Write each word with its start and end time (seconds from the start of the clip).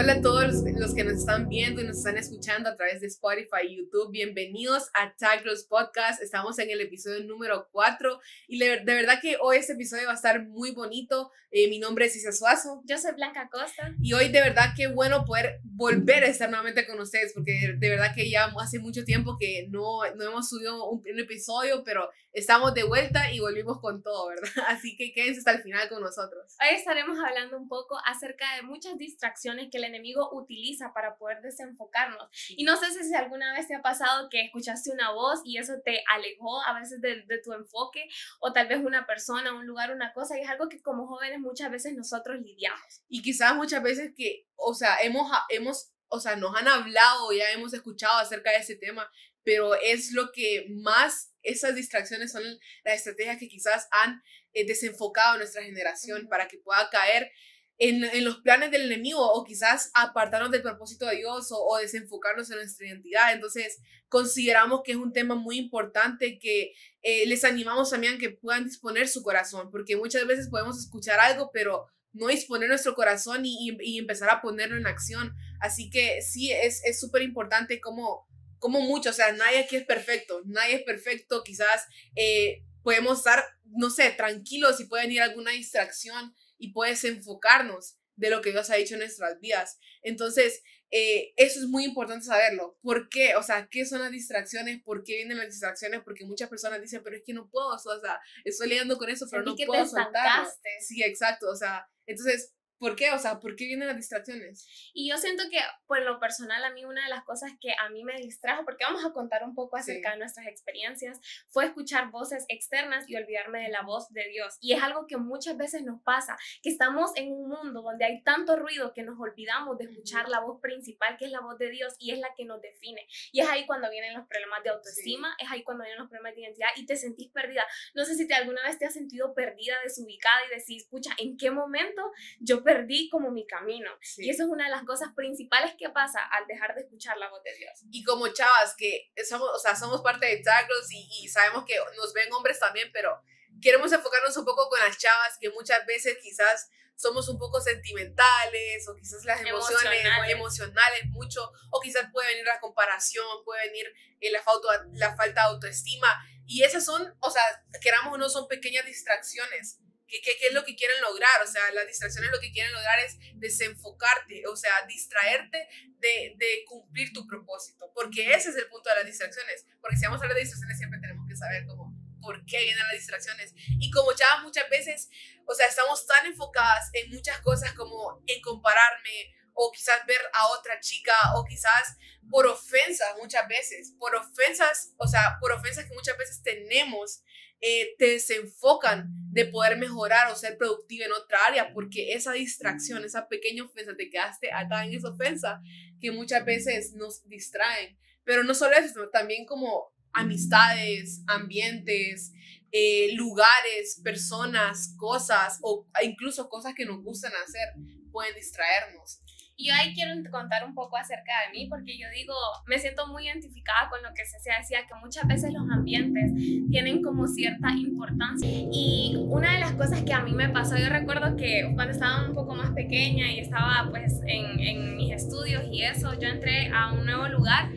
Hola 0.00 0.12
a 0.12 0.20
todos 0.22 0.62
los 0.64 0.94
que 0.94 1.02
nos 1.02 1.14
están 1.14 1.48
viendo 1.48 1.80
y 1.80 1.84
nos 1.84 1.96
están 1.96 2.16
escuchando 2.16 2.68
a 2.68 2.76
través 2.76 3.00
de 3.00 3.08
Spotify 3.08 3.66
y 3.68 3.78
YouTube. 3.78 4.12
Bienvenidos 4.12 4.84
a 4.94 5.12
Tag 5.16 5.42
Girls 5.42 5.64
Podcast. 5.64 6.22
Estamos 6.22 6.56
en 6.60 6.70
el 6.70 6.80
episodio 6.80 7.24
número 7.24 7.68
4 7.72 8.20
y 8.46 8.60
de, 8.60 8.78
verdad 8.84 9.18
que 9.20 9.38
hoy 9.40 9.56
este 9.56 9.72
episodio 9.72 10.06
va 10.06 10.12
a 10.12 10.14
estar 10.14 10.46
muy 10.46 10.70
bonito. 10.70 11.32
Eh, 11.50 11.68
mi 11.68 11.80
nombre 11.80 12.04
es 12.04 12.14
Isa 12.14 12.30
Suazo. 12.30 12.80
Yo 12.84 12.96
soy 12.96 13.12
Blanca 13.14 13.48
Costa. 13.50 13.92
Y 14.00 14.12
hoy 14.12 14.28
de 14.28 14.40
verdad 14.40 14.72
que 14.76 14.86
bueno 14.86 15.24
poder 15.24 15.58
volver 15.64 16.22
a 16.22 16.28
estar 16.28 16.48
nuevamente 16.48 16.86
con 16.86 17.00
ustedes 17.00 17.32
porque 17.34 17.74
de, 17.76 17.90
verdad 17.90 18.14
que 18.14 18.30
ya 18.30 18.52
hace 18.60 18.78
mucho 18.78 19.04
tiempo 19.04 19.36
que 19.36 19.66
no, 19.68 20.02
no 20.14 20.24
hemos 20.24 20.48
subido 20.48 20.88
un, 20.90 21.02
un 21.10 21.18
episodio, 21.18 21.82
pero 21.82 22.08
estamos 22.32 22.72
de 22.74 22.84
vuelta 22.84 23.32
y 23.32 23.40
volvimos 23.40 23.80
con 23.80 24.02
todo, 24.02 24.28
¿verdad? 24.28 24.48
Así 24.68 24.96
que 24.96 25.12
quédense 25.12 25.40
hasta 25.40 25.52
el 25.52 25.62
final 25.62 25.88
con 25.88 26.02
nosotros. 26.02 26.56
Hoy 26.60 26.76
estaremos 26.76 27.18
hablando 27.18 27.58
un 27.58 27.68
poco 27.68 27.98
acerca 28.06 28.44
de 28.56 28.62
muchas 28.62 28.96
distracciones 28.96 29.68
que 29.72 29.78
el 29.78 29.87
enemigo 29.88 30.30
utiliza 30.32 30.92
para 30.92 31.16
poder 31.16 31.40
desenfocarnos. 31.42 32.28
Y 32.50 32.64
no 32.64 32.76
sé 32.76 32.92
si 32.92 33.14
alguna 33.14 33.52
vez 33.52 33.68
te 33.68 33.74
ha 33.74 33.82
pasado 33.82 34.28
que 34.28 34.42
escuchaste 34.42 34.90
una 34.90 35.12
voz 35.12 35.40
y 35.44 35.58
eso 35.58 35.74
te 35.84 36.02
alejó 36.14 36.62
a 36.62 36.78
veces 36.78 37.00
de, 37.00 37.22
de 37.26 37.38
tu 37.42 37.52
enfoque 37.52 38.08
o 38.40 38.52
tal 38.52 38.68
vez 38.68 38.78
una 38.78 39.06
persona, 39.06 39.54
un 39.54 39.66
lugar, 39.66 39.92
una 39.92 40.12
cosa 40.12 40.38
y 40.38 40.42
es 40.42 40.48
algo 40.48 40.68
que 40.68 40.80
como 40.80 41.06
jóvenes 41.06 41.40
muchas 41.40 41.70
veces 41.70 41.94
nosotros 41.94 42.40
lidiamos. 42.40 43.02
Y 43.08 43.22
quizás 43.22 43.54
muchas 43.54 43.82
veces 43.82 44.12
que, 44.16 44.46
o 44.56 44.74
sea, 44.74 45.00
hemos, 45.02 45.30
hemos 45.48 45.92
o 46.08 46.20
sea, 46.20 46.36
nos 46.36 46.56
han 46.56 46.68
hablado, 46.68 47.32
ya 47.32 47.50
hemos 47.52 47.74
escuchado 47.74 48.18
acerca 48.18 48.50
de 48.50 48.58
ese 48.58 48.76
tema, 48.76 49.10
pero 49.44 49.74
es 49.74 50.12
lo 50.12 50.32
que 50.32 50.66
más, 50.70 51.32
esas 51.42 51.74
distracciones 51.74 52.32
son 52.32 52.42
las 52.84 52.96
estrategias 52.96 53.38
que 53.38 53.48
quizás 53.48 53.88
han 53.90 54.22
eh, 54.52 54.66
desenfocado 54.66 55.34
a 55.34 55.38
nuestra 55.38 55.62
generación 55.62 56.28
para 56.28 56.48
que 56.48 56.58
pueda 56.58 56.88
caer 56.90 57.30
en, 57.78 58.04
en, 58.04 58.24
los 58.24 58.38
planes 58.38 58.70
del 58.70 58.82
enemigo 58.82 59.20
o 59.20 59.44
quizás 59.44 59.90
apartarnos 59.94 60.50
del 60.50 60.62
propósito 60.62 61.06
de 61.06 61.16
Dios 61.16 61.48
o, 61.50 61.78
desenfocarnos 61.78 62.50
en 62.50 62.56
nuestra 62.56 62.86
identidad. 62.86 63.32
Entonces, 63.32 63.78
consideramos 64.08 64.80
que 64.84 64.92
es 64.92 64.98
un 64.98 65.12
tema 65.12 65.34
muy 65.34 65.58
importante 65.58 66.38
que 66.38 66.72
eh, 67.02 67.26
les 67.26 67.44
animamos 67.44 67.90
también 67.90 68.18
que 68.18 68.30
puedan 68.30 68.64
disponer 68.64 69.08
su 69.08 69.22
corazón, 69.22 69.70
porque 69.70 69.96
muchas 69.96 70.26
veces 70.26 70.48
podemos 70.48 70.78
escuchar 70.78 71.20
algo, 71.20 71.50
pero 71.52 71.86
no 72.12 72.26
disponer 72.26 72.68
nuestro 72.68 72.94
corazón 72.94 73.42
y, 73.44 73.76
y, 73.80 73.98
empezar 73.98 74.30
a 74.30 74.40
ponerlo 74.40 74.76
en 74.76 74.86
acción. 74.86 75.34
Así 75.60 75.90
que 75.90 76.20
sí, 76.22 76.50
es 76.52 77.00
súper 77.00 77.22
importante 77.22 77.80
como 77.80 78.28
como 78.58 78.80
mucho, 78.80 79.10
o 79.10 79.12
sea, 79.12 79.32
nadie 79.32 79.60
aquí 79.60 79.76
es 79.76 79.84
perfecto, 79.84 80.42
nadie 80.44 80.76
es 80.76 80.82
perfecto, 80.82 81.42
quizás 81.44 81.86
eh, 82.16 82.64
podemos 82.82 83.18
estar, 83.18 83.44
no 83.66 83.90
sé, 83.90 84.10
tranquilos 84.10 84.80
y 84.80 84.84
puede 84.84 85.04
venir 85.04 85.22
alguna 85.22 85.52
distracción 85.52 86.34
y 86.58 86.72
puedes 86.72 87.04
enfocarnos 87.04 87.96
de 88.16 88.30
lo 88.30 88.42
que 88.42 88.50
Dios 88.50 88.68
ha 88.70 88.74
dicho 88.74 88.94
en 88.94 89.00
nuestras 89.00 89.38
vidas. 89.40 89.78
Entonces, 90.02 90.62
eh, 90.90 91.32
eso 91.36 91.60
es 91.60 91.66
muy 91.66 91.84
importante 91.84 92.24
saberlo. 92.24 92.78
¿Por 92.82 93.08
qué? 93.08 93.36
O 93.36 93.42
sea, 93.42 93.68
¿qué 93.70 93.84
son 93.84 94.00
las 94.00 94.10
distracciones? 94.10 94.82
¿Por 94.82 95.04
qué 95.04 95.16
vienen 95.16 95.38
las 95.38 95.48
distracciones? 95.48 96.00
Porque 96.02 96.24
muchas 96.24 96.48
personas 96.48 96.80
dicen, 96.80 97.02
pero 97.04 97.16
es 97.16 97.22
que 97.24 97.34
no 97.34 97.48
puedo, 97.48 97.68
o 97.68 97.78
sea, 97.78 98.20
estoy 98.44 98.68
lidiando 98.68 98.96
con 98.96 99.08
eso, 99.08 99.26
pero 99.30 99.44
no 99.44 99.54
puedo 99.54 99.86
soltarlo. 99.86 100.48
Sí, 100.80 101.02
exacto, 101.02 101.48
o 101.48 101.56
sea, 101.56 101.86
entonces 102.06 102.54
¿Por 102.78 102.94
qué? 102.94 103.10
O 103.10 103.18
sea, 103.18 103.40
¿por 103.40 103.56
qué 103.56 103.66
vienen 103.66 103.88
las 103.88 103.96
distracciones? 103.96 104.66
Y 104.94 105.10
yo 105.10 105.18
siento 105.18 105.44
que, 105.50 105.58
por 105.86 106.00
lo 106.02 106.20
personal, 106.20 106.62
a 106.64 106.70
mí 106.70 106.84
una 106.84 107.02
de 107.02 107.10
las 107.10 107.24
cosas 107.24 107.52
que 107.60 107.72
a 107.72 107.88
mí 107.90 108.04
me 108.04 108.16
distrajo, 108.16 108.64
porque 108.64 108.84
vamos 108.84 109.04
a 109.04 109.12
contar 109.12 109.42
un 109.42 109.54
poco 109.54 109.76
acerca 109.76 110.12
de 110.12 110.18
nuestras 110.18 110.46
experiencias, 110.46 111.20
fue 111.48 111.66
escuchar 111.66 112.10
voces 112.10 112.44
externas 112.48 113.08
y 113.08 113.16
olvidarme 113.16 113.62
de 113.62 113.68
la 113.68 113.82
voz 113.82 114.08
de 114.10 114.28
Dios. 114.28 114.56
Y 114.60 114.74
es 114.74 114.82
algo 114.82 115.06
que 115.06 115.16
muchas 115.16 115.56
veces 115.56 115.82
nos 115.82 116.00
pasa, 116.02 116.36
que 116.62 116.70
estamos 116.70 117.10
en 117.16 117.32
un 117.32 117.48
mundo 117.48 117.82
donde 117.82 118.04
hay 118.04 118.22
tanto 118.22 118.56
ruido 118.56 118.92
que 118.94 119.02
nos 119.02 119.18
olvidamos 119.18 119.76
de 119.78 119.84
escuchar 119.84 120.28
la 120.28 120.40
voz 120.40 120.60
principal, 120.60 121.16
que 121.18 121.26
es 121.26 121.32
la 121.32 121.40
voz 121.40 121.58
de 121.58 121.70
Dios, 121.70 121.94
y 121.98 122.12
es 122.12 122.18
la 122.18 122.32
que 122.36 122.44
nos 122.44 122.60
define. 122.60 123.06
Y 123.32 123.40
es 123.40 123.48
ahí 123.48 123.66
cuando 123.66 123.90
vienen 123.90 124.14
los 124.14 124.26
problemas 124.26 124.62
de 124.62 124.70
autoestima, 124.70 125.34
sí. 125.38 125.44
es 125.44 125.50
ahí 125.50 125.64
cuando 125.64 125.84
vienen 125.84 126.00
los 126.00 126.08
problemas 126.08 126.34
de 126.34 126.42
identidad 126.42 126.68
y 126.76 126.86
te 126.86 126.96
sentís 126.96 127.30
perdida. 127.30 127.64
No 127.94 128.04
sé 128.04 128.14
si 128.14 128.26
te, 128.28 128.34
alguna 128.34 128.62
vez 128.62 128.78
te 128.78 128.86
has 128.86 128.94
sentido 128.94 129.34
perdida, 129.34 129.74
desubicada 129.82 130.38
y 130.46 130.58
decís, 130.58 130.86
pucha, 130.88 131.10
¿en 131.18 131.36
qué 131.36 131.50
momento 131.50 132.02
yo 132.38 132.62
perdí 132.68 133.08
como 133.08 133.30
mi 133.30 133.46
camino. 133.46 133.90
Sí. 134.02 134.26
Y 134.26 134.30
eso 134.30 134.42
es 134.42 134.50
una 134.50 134.66
de 134.66 134.70
las 134.70 134.84
cosas 134.84 135.14
principales 135.16 135.72
que 135.78 135.88
pasa 135.88 136.22
al 136.22 136.46
dejar 136.46 136.74
de 136.74 136.82
escuchar 136.82 137.16
la 137.16 137.30
voz 137.30 137.42
de 137.42 137.54
Dios. 137.56 137.80
Y 137.90 138.04
como 138.04 138.28
chavas, 138.28 138.74
que 138.76 139.10
somos, 139.26 139.48
o 139.54 139.58
sea, 139.58 139.74
somos 139.74 140.02
parte 140.02 140.26
de 140.26 140.42
Tagros 140.42 140.92
y, 140.92 141.08
y 141.22 141.28
sabemos 141.28 141.64
que 141.64 141.76
nos 141.96 142.12
ven 142.12 142.30
hombres 142.30 142.60
también, 142.60 142.90
pero 142.92 143.22
queremos 143.62 143.90
enfocarnos 143.90 144.36
un 144.36 144.44
poco 144.44 144.68
con 144.68 144.78
las 144.80 144.98
chavas 144.98 145.38
que 145.40 145.48
muchas 145.48 145.86
veces 145.86 146.18
quizás 146.22 146.70
somos 146.94 147.26
un 147.30 147.38
poco 147.38 147.58
sentimentales 147.58 148.86
o 148.86 148.94
quizás 148.96 149.24
las 149.24 149.40
emociones 149.40 149.82
emocionales, 149.82 150.32
emocionales 150.34 151.06
mucho 151.06 151.50
o 151.70 151.80
quizás 151.80 152.10
puede 152.12 152.28
venir 152.28 152.44
la 152.44 152.60
comparación, 152.60 153.24
puede 153.46 153.66
venir 153.68 153.86
eh, 154.20 154.30
la, 154.30 154.42
falta, 154.42 154.84
la 154.92 155.16
falta 155.16 155.40
de 155.40 155.48
autoestima 155.54 156.08
y 156.44 156.64
esas 156.64 156.84
son, 156.84 157.16
o 157.20 157.30
sea, 157.30 157.42
queramos 157.80 158.12
o 158.12 158.18
no, 158.18 158.28
son 158.28 158.46
pequeñas 158.46 158.84
distracciones 158.84 159.80
¿Qué, 160.08 160.20
qué, 160.22 160.36
qué 160.40 160.48
es 160.48 160.54
lo 160.54 160.64
que 160.64 160.74
quieren 160.74 161.00
lograr? 161.02 161.42
O 161.42 161.46
sea, 161.46 161.70
las 161.72 161.86
distracciones 161.86 162.30
lo 162.30 162.40
que 162.40 162.50
quieren 162.50 162.72
lograr 162.72 162.98
es 163.00 163.18
desenfocarte, 163.34 164.46
o 164.46 164.56
sea, 164.56 164.72
distraerte 164.88 165.68
de, 165.98 166.34
de, 166.36 166.64
cumplir 166.66 167.12
tu 167.12 167.26
propósito, 167.26 167.92
porque 167.94 168.32
ese 168.32 168.50
es 168.50 168.56
el 168.56 168.66
punto 168.68 168.88
de 168.88 168.96
las 168.96 169.06
distracciones, 169.06 169.66
porque 169.80 169.96
si 169.96 170.04
vamos 170.04 170.20
a 170.20 170.24
hablar 170.24 170.36
de 170.36 170.40
distracciones 170.40 170.78
siempre 170.78 170.98
tenemos 171.00 171.26
que 171.28 171.36
saber 171.36 171.66
cómo, 171.66 171.94
por 172.20 172.44
qué 172.46 172.62
vienen 172.62 172.84
las 172.84 172.92
distracciones. 172.92 173.54
Y 173.80 173.90
como 173.90 174.12
ya 174.14 174.38
muchas 174.42 174.68
veces, 174.70 175.10
o 175.46 175.54
sea, 175.54 175.66
estamos 175.66 176.06
tan 176.06 176.26
enfocadas 176.26 176.90
en 176.92 177.10
muchas 177.10 177.40
cosas 177.40 177.72
como 177.72 178.22
en 178.26 178.40
compararme 178.40 179.34
o 179.54 179.72
quizás 179.72 180.04
ver 180.06 180.20
a 180.32 180.48
otra 180.48 180.78
chica 180.80 181.14
o 181.34 181.44
quizás 181.44 181.96
por 182.30 182.46
ofensas 182.46 183.16
muchas 183.16 183.48
veces, 183.48 183.94
por 183.98 184.14
ofensas, 184.14 184.92
o 184.98 185.08
sea, 185.08 185.38
por 185.40 185.52
ofensas 185.52 185.86
que 185.86 185.94
muchas 185.94 186.16
veces 186.16 186.42
tenemos 186.42 187.22
eh, 187.60 187.94
te 187.98 188.10
desenfocan 188.10 189.08
de 189.30 189.44
poder 189.46 189.76
mejorar 189.78 190.30
o 190.30 190.36
ser 190.36 190.56
productiva 190.56 191.06
en 191.06 191.12
otra 191.12 191.38
área, 191.46 191.72
porque 191.72 192.12
esa 192.12 192.32
distracción, 192.32 193.04
esa 193.04 193.28
pequeña 193.28 193.64
ofensa, 193.64 193.96
te 193.96 194.10
quedaste 194.10 194.52
atada 194.52 194.84
en 194.84 194.94
esa 194.94 195.10
ofensa 195.10 195.60
que 196.00 196.10
muchas 196.10 196.44
veces 196.44 196.94
nos 196.94 197.26
distraen. 197.28 197.98
Pero 198.24 198.44
no 198.44 198.54
solo 198.54 198.76
eso, 198.76 198.88
sino 198.88 199.08
también 199.08 199.44
como 199.44 199.92
amistades, 200.12 201.22
ambientes, 201.26 202.32
eh, 202.70 203.12
lugares, 203.14 204.00
personas, 204.02 204.94
cosas 204.98 205.58
o 205.62 205.86
incluso 206.02 206.48
cosas 206.48 206.74
que 206.74 206.84
nos 206.84 207.02
gustan 207.02 207.32
hacer 207.42 207.68
pueden 208.12 208.34
distraernos. 208.34 209.20
Y 209.60 209.66
yo 209.66 209.74
ahí 209.74 209.92
quiero 209.92 210.12
contar 210.30 210.64
un 210.64 210.72
poco 210.72 210.96
acerca 210.96 211.32
de 211.44 211.58
mí, 211.58 211.66
porque 211.66 211.98
yo 211.98 212.06
digo, 212.14 212.32
me 212.68 212.78
siento 212.78 213.08
muy 213.08 213.26
identificada 213.26 213.88
con 213.90 214.00
lo 214.04 214.14
que 214.14 214.24
se 214.24 214.36
decía, 214.36 214.86
que 214.86 214.94
muchas 215.02 215.26
veces 215.26 215.52
los 215.52 215.68
ambientes 215.68 216.32
tienen 216.70 217.02
como 217.02 217.26
cierta 217.26 217.72
importancia. 217.72 218.48
Y 218.48 219.16
una 219.18 219.54
de 219.54 219.58
las 219.58 219.72
cosas 219.72 220.02
que 220.02 220.12
a 220.12 220.20
mí 220.20 220.30
me 220.30 220.48
pasó, 220.48 220.76
yo 220.76 220.88
recuerdo 220.88 221.34
que 221.36 221.72
cuando 221.74 221.92
estaba 221.92 222.28
un 222.28 222.36
poco 222.36 222.54
más 222.54 222.70
pequeña 222.70 223.32
y 223.32 223.40
estaba 223.40 223.88
pues 223.90 224.20
en, 224.28 224.60
en 224.60 224.96
mis 224.96 225.12
estudios 225.12 225.64
y 225.72 225.82
eso, 225.82 226.14
yo 226.14 226.28
entré 226.28 226.70
a 226.72 226.92
un 226.92 227.04
nuevo 227.04 227.26
lugar 227.26 227.68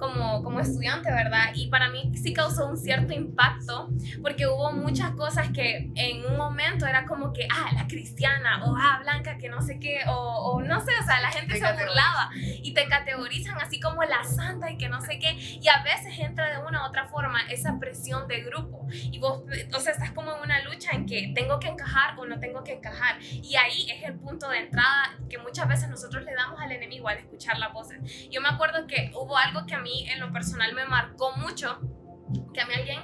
como, 0.00 0.42
como 0.42 0.58
estudiante, 0.58 1.10
¿verdad? 1.10 1.52
Y 1.54 1.68
para 1.68 1.90
mí 1.90 2.10
sí 2.16 2.32
causó 2.32 2.66
un 2.66 2.76
cierto 2.76 3.12
impacto 3.12 3.90
porque 4.20 4.46
hubo 4.46 4.72
muchas 4.72 5.12
cosas 5.12 5.50
que 5.50 5.90
en 5.94 6.24
un 6.24 6.36
momento 6.36 6.86
era 6.86 7.06
como 7.06 7.32
que, 7.32 7.46
ah, 7.52 7.70
la 7.74 7.86
cristiana, 7.86 8.64
o 8.64 8.74
ah, 8.76 8.98
blanca, 9.02 9.38
que 9.38 9.48
no 9.48 9.60
sé 9.60 9.78
qué, 9.78 10.00
o, 10.08 10.12
o 10.12 10.62
no 10.62 10.80
sé, 10.80 10.92
o 11.00 11.04
sea, 11.04 11.20
la 11.20 11.29
gente 11.30 11.54
te 11.54 11.60
se 11.60 11.72
burlaba 11.72 12.30
y 12.34 12.74
te 12.74 12.86
categorizan 12.86 13.58
así 13.60 13.80
como 13.80 14.02
la 14.04 14.24
santa 14.24 14.70
y 14.70 14.76
que 14.76 14.88
no 14.88 15.00
sé 15.00 15.18
qué, 15.18 15.32
y 15.32 15.68
a 15.68 15.82
veces 15.82 16.18
entra 16.18 16.50
de 16.50 16.64
una 16.66 16.82
u 16.82 16.86
otra 16.86 17.06
forma 17.06 17.40
esa 17.50 17.78
presión 17.78 18.28
de 18.28 18.42
grupo 18.42 18.86
y 18.90 19.18
vos, 19.18 19.42
o 19.74 19.80
sea, 19.80 19.92
estás 19.92 20.12
como 20.12 20.34
en 20.34 20.42
una 20.42 20.62
lucha 20.64 20.90
en 20.92 21.06
que 21.06 21.32
tengo 21.34 21.58
que 21.58 21.68
encajar 21.68 22.18
o 22.18 22.26
no 22.26 22.38
tengo 22.38 22.64
que 22.64 22.74
encajar, 22.74 23.20
y 23.22 23.56
ahí 23.56 23.90
es 23.90 24.04
el 24.04 24.18
punto 24.18 24.48
de 24.48 24.58
entrada 24.58 25.18
que 25.28 25.38
muchas 25.38 25.68
veces 25.68 25.88
nosotros 25.88 26.24
le 26.24 26.34
damos 26.34 26.60
al 26.60 26.72
enemigo 26.72 27.08
al 27.08 27.18
escuchar 27.18 27.58
las 27.58 27.72
voces. 27.72 28.28
Yo 28.30 28.40
me 28.40 28.48
acuerdo 28.48 28.86
que 28.86 29.10
hubo 29.14 29.36
algo 29.36 29.66
que 29.66 29.74
a 29.74 29.80
mí 29.80 30.06
en 30.08 30.20
lo 30.20 30.32
personal 30.32 30.74
me 30.74 30.84
marcó 30.84 31.36
mucho, 31.36 31.80
que 32.52 32.60
a 32.60 32.66
mí 32.66 32.74
alguien 32.74 33.00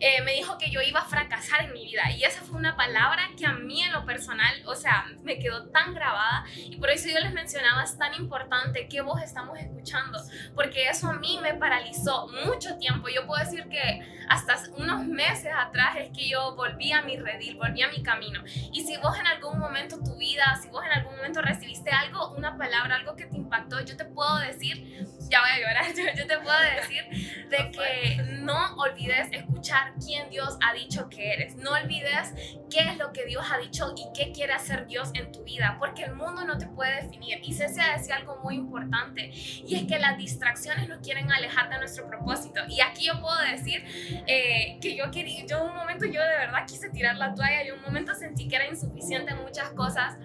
eh, 0.00 0.22
me 0.22 0.34
dijo 0.34 0.58
que 0.58 0.70
yo 0.70 0.80
iba 0.80 1.00
a 1.00 1.04
fracasar 1.04 1.64
en 1.64 1.72
mi 1.72 1.84
vida. 1.84 2.02
Y 2.16 2.24
esa 2.24 2.42
fue 2.42 2.56
una 2.56 2.76
palabra 2.76 3.30
que 3.36 3.46
a 3.46 3.52
mí 3.52 3.82
en 3.82 3.92
lo 3.92 4.04
personal, 4.04 4.54
o 4.66 4.74
sea, 4.74 5.06
me 5.22 5.38
quedó 5.38 5.66
tan 5.70 5.94
grabada. 5.94 6.44
Y 6.54 6.76
por 6.76 6.90
eso 6.90 7.08
yo 7.08 7.18
les 7.20 7.32
mencionaba, 7.32 7.82
es 7.82 7.98
tan 7.98 8.14
importante 8.14 8.88
qué 8.88 9.00
voz 9.00 9.22
estamos 9.22 9.58
escuchando, 9.58 10.18
porque 10.54 10.88
eso 10.88 11.08
a 11.08 11.14
mí 11.14 11.38
me 11.42 11.54
paralizó 11.54 12.28
mucho 12.44 12.76
tiempo. 12.78 13.08
Yo 13.08 13.26
puedo 13.26 13.42
decir 13.42 13.68
que 13.68 14.18
hasta 14.28 14.58
unos 14.76 15.04
meses 15.06 15.52
atrás 15.56 15.96
es 15.96 16.10
que 16.10 16.28
yo 16.28 16.54
volví 16.54 16.92
a 16.92 17.02
mi 17.02 17.16
redil, 17.16 17.56
volví 17.56 17.82
a 17.82 17.88
mi 17.88 18.02
camino. 18.02 18.42
Y 18.72 18.82
si 18.82 18.96
vos 18.98 19.18
en 19.18 19.26
algún 19.26 19.58
momento 19.58 19.98
tu 20.02 20.16
vida, 20.16 20.58
si 20.62 20.68
vos 20.68 20.84
en 20.84 20.92
algún 20.92 21.16
momento 21.16 21.42
recibiste 21.42 21.90
algo, 21.90 22.30
una 22.32 22.56
palabra, 22.56 22.96
algo 22.96 23.16
que 23.16 23.26
te 23.26 23.36
impactó, 23.36 23.80
yo 23.80 23.96
te 23.96 24.04
puedo 24.04 24.38
decir, 24.38 25.06
ya 25.28 25.40
voy 25.40 25.50
a 25.50 25.58
llorar, 25.58 25.86
yo, 25.96 26.04
yo 26.16 26.26
te 26.26 26.38
puedo 26.38 26.58
decir 26.76 27.48
de 27.48 27.70
que 27.70 28.22
no 28.40 28.76
olvides 28.76 29.28
escuchar 29.32 29.87
quién 30.04 30.30
Dios 30.30 30.58
ha 30.62 30.72
dicho 30.74 31.08
que 31.08 31.32
eres. 31.32 31.56
No 31.56 31.72
olvides 31.72 32.34
qué 32.70 32.80
es 32.90 32.98
lo 32.98 33.12
que 33.12 33.24
Dios 33.26 33.44
ha 33.50 33.58
dicho 33.58 33.92
y 33.96 34.06
qué 34.14 34.32
quiere 34.32 34.52
hacer 34.52 34.86
Dios 34.86 35.10
en 35.14 35.32
tu 35.32 35.44
vida, 35.44 35.76
porque 35.78 36.04
el 36.04 36.14
mundo 36.14 36.44
no 36.44 36.58
te 36.58 36.66
puede 36.66 37.02
definir. 37.02 37.40
Y 37.42 37.54
Ceci 37.54 37.80
decía 37.96 38.16
algo 38.16 38.38
muy 38.42 38.54
importante, 38.54 39.30
y 39.32 39.74
es 39.74 39.84
que 39.84 39.98
las 39.98 40.16
distracciones 40.18 40.88
nos 40.88 40.98
quieren 40.98 41.30
alejar 41.32 41.68
de 41.70 41.78
nuestro 41.78 42.06
propósito. 42.06 42.60
Y 42.68 42.80
aquí 42.80 43.06
yo 43.06 43.20
puedo 43.20 43.38
decir 43.50 43.84
eh, 44.26 44.78
que 44.80 44.96
yo 44.96 45.10
quería, 45.10 45.44
yo 45.46 45.64
un 45.64 45.74
momento 45.74 46.06
yo 46.06 46.20
de 46.22 46.38
verdad 46.38 46.66
quise 46.66 46.90
tirar 46.90 47.16
la 47.16 47.34
toalla, 47.34 47.64
yo 47.64 47.74
un 47.74 47.82
momento 47.82 48.14
sentí 48.14 48.48
que 48.48 48.56
era 48.56 48.68
insuficiente 48.68 49.32
en 49.32 49.42
muchas 49.42 49.70
cosas 49.70 50.16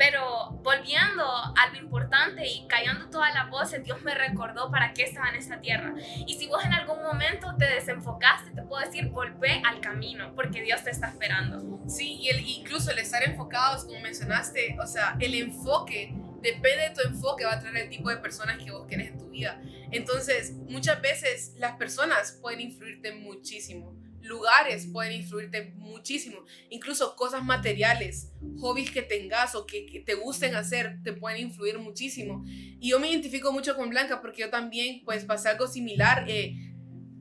pero 0.00 0.58
volviendo 0.62 1.22
a 1.26 1.68
lo 1.70 1.78
importante 1.78 2.48
y 2.48 2.66
callando 2.68 3.10
todas 3.10 3.34
las 3.34 3.50
voces, 3.50 3.84
Dios 3.84 4.00
me 4.00 4.14
recordó 4.14 4.70
para 4.70 4.94
qué 4.94 5.02
estaba 5.02 5.28
en 5.28 5.34
esta 5.34 5.60
tierra. 5.60 5.94
Y 6.26 6.38
si 6.38 6.46
vos 6.46 6.64
en 6.64 6.72
algún 6.72 7.02
momento 7.02 7.54
te 7.58 7.66
desenfocaste, 7.66 8.52
te 8.52 8.62
puedo 8.62 8.82
decir, 8.82 9.10
volvé 9.10 9.60
al 9.62 9.82
camino, 9.82 10.34
porque 10.34 10.62
Dios 10.62 10.82
te 10.84 10.88
está 10.88 11.08
esperando. 11.08 11.82
Sí, 11.86 12.14
y 12.14 12.30
el, 12.30 12.40
incluso 12.40 12.92
el 12.92 12.98
estar 12.98 13.22
enfocados, 13.24 13.84
como 13.84 14.00
mencionaste, 14.00 14.78
o 14.82 14.86
sea, 14.86 15.18
el 15.20 15.34
enfoque, 15.34 16.14
depende 16.40 16.88
de 16.88 16.94
tu 16.94 17.06
enfoque, 17.06 17.44
va 17.44 17.56
a 17.56 17.60
traer 17.60 17.76
el 17.76 17.90
tipo 17.90 18.08
de 18.08 18.16
personas 18.16 18.56
que 18.56 18.70
vos 18.70 18.86
querés 18.88 19.08
en 19.08 19.18
tu 19.18 19.28
vida. 19.28 19.60
Entonces, 19.90 20.54
muchas 20.66 21.02
veces 21.02 21.52
las 21.58 21.76
personas 21.76 22.38
pueden 22.40 22.62
influirte 22.62 23.12
muchísimo 23.12 24.00
lugares 24.22 24.86
pueden 24.92 25.12
influirte 25.12 25.72
muchísimo. 25.76 26.44
Incluso 26.68 27.16
cosas 27.16 27.42
materiales, 27.42 28.32
hobbies 28.58 28.90
que 28.90 29.02
tengas 29.02 29.54
o 29.54 29.66
que, 29.66 30.02
te 30.04 30.14
gusten 30.14 30.54
hacer, 30.54 30.98
te 31.02 31.12
pueden 31.12 31.40
influir 31.40 31.78
muchísimo. 31.78 32.44
Y 32.46 32.90
yo 32.90 33.00
me 33.00 33.10
identifico 33.10 33.52
mucho 33.52 33.76
con 33.76 33.90
Blanca 33.90 34.20
porque 34.20 34.42
yo 34.42 34.50
también, 34.50 35.02
pues, 35.04 35.24
pasé 35.24 35.48
algo 35.48 35.66
similar. 35.66 36.24
Eh, 36.28 36.54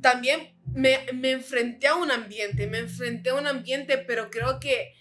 también 0.01 0.55
me, 0.65 0.99
me 1.13 1.31
enfrenté 1.31 1.87
a 1.87 1.95
un 1.95 2.11
ambiente, 2.11 2.67
me 2.67 2.79
enfrenté 2.79 3.31
a 3.31 3.35
un 3.35 3.47
ambiente, 3.47 3.97
pero 3.97 4.29
creo 4.29 4.59
que 4.59 4.93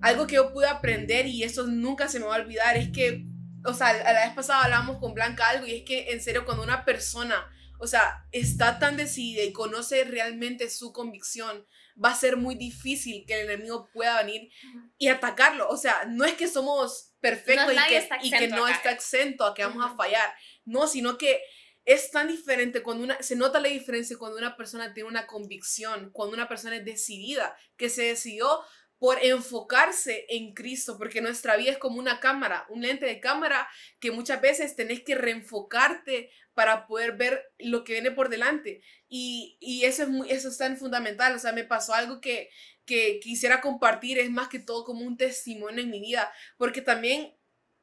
algo 0.00 0.26
que 0.26 0.36
yo 0.36 0.52
pude 0.52 0.66
aprender 0.66 1.26
y 1.26 1.42
eso 1.42 1.66
nunca 1.66 2.08
se 2.08 2.20
me 2.20 2.26
va 2.26 2.36
a 2.36 2.40
olvidar 2.40 2.76
es 2.76 2.90
que, 2.90 3.24
o 3.64 3.72
sea, 3.74 3.92
la 3.92 4.26
vez 4.26 4.34
pasada 4.34 4.64
hablábamos 4.64 4.98
con 4.98 5.14
Blanca 5.14 5.48
algo 5.48 5.66
y 5.66 5.74
es 5.74 5.82
que 5.82 6.12
en 6.12 6.20
serio 6.20 6.44
cuando 6.44 6.62
una 6.62 6.84
persona 6.84 7.48
o 7.78 7.86
sea, 7.86 8.26
está 8.32 8.78
tan 8.78 8.96
decidida 8.96 9.42
y 9.42 9.52
conoce 9.52 10.04
realmente 10.04 10.70
su 10.70 10.92
convicción, 10.92 11.66
va 12.02 12.10
a 12.10 12.16
ser 12.16 12.36
muy 12.36 12.54
difícil 12.54 13.24
que 13.26 13.40
el 13.40 13.50
enemigo 13.50 13.88
pueda 13.92 14.22
venir 14.22 14.50
y 14.98 15.08
atacarlo. 15.08 15.68
O 15.68 15.76
sea, 15.76 16.04
no 16.06 16.24
es 16.24 16.34
que 16.34 16.48
somos 16.48 17.12
perfectos 17.20 17.72
y, 17.72 17.88
que, 17.88 18.08
y, 18.22 18.30
que, 18.30 18.48
no 18.48 18.66
está 18.68 18.90
exento 18.90 19.44
a 19.44 19.54
que 19.54 19.64
vamos 19.64 19.84
a 19.84 19.94
fallar. 19.96 20.34
No, 20.64 20.86
sino 20.86 21.18
que 21.18 21.40
es 21.84 22.10
tan 22.10 22.28
diferente 22.28 22.82
cuando 22.82 23.04
una, 23.04 23.22
se 23.22 23.36
nota 23.36 23.60
la 23.60 23.68
diferencia 23.68 24.16
cuando 24.18 24.38
una 24.38 24.56
persona 24.56 24.94
tiene 24.94 25.08
una 25.08 25.26
convicción, 25.26 26.10
cuando 26.12 26.34
una 26.34 26.48
persona 26.48 26.76
es 26.76 26.84
decidida, 26.84 27.56
que 27.76 27.90
se 27.90 28.04
decidió 28.04 28.60
por 28.98 29.22
enfocarse 29.22 30.24
en 30.30 30.54
Cristo, 30.54 30.96
porque 30.96 31.20
nuestra 31.20 31.56
vida 31.56 31.72
es 31.72 31.78
como 31.78 31.98
una 31.98 32.20
cámara, 32.20 32.64
un 32.70 32.80
lente 32.80 33.04
de 33.04 33.20
cámara 33.20 33.68
que 34.00 34.10
muchas 34.10 34.40
veces 34.40 34.76
tenés 34.76 35.02
que 35.02 35.14
reenfocarte 35.14 36.30
para 36.54 36.86
poder 36.86 37.16
ver 37.16 37.52
lo 37.58 37.84
que 37.84 37.94
viene 37.94 38.10
por 38.10 38.28
delante. 38.28 38.82
Y, 39.08 39.58
y 39.60 39.84
eso, 39.84 40.04
es 40.04 40.08
muy, 40.08 40.30
eso 40.30 40.48
es 40.48 40.56
tan 40.56 40.76
fundamental. 40.76 41.34
O 41.34 41.38
sea, 41.38 41.52
me 41.52 41.64
pasó 41.64 41.94
algo 41.94 42.20
que, 42.20 42.50
que 42.84 43.20
quisiera 43.20 43.60
compartir, 43.60 44.18
es 44.18 44.30
más 44.30 44.48
que 44.48 44.58
todo 44.58 44.84
como 44.84 45.04
un 45.04 45.16
testimonio 45.16 45.82
en 45.82 45.90
mi 45.90 46.00
vida, 46.00 46.32
porque 46.56 46.80
también, 46.80 47.34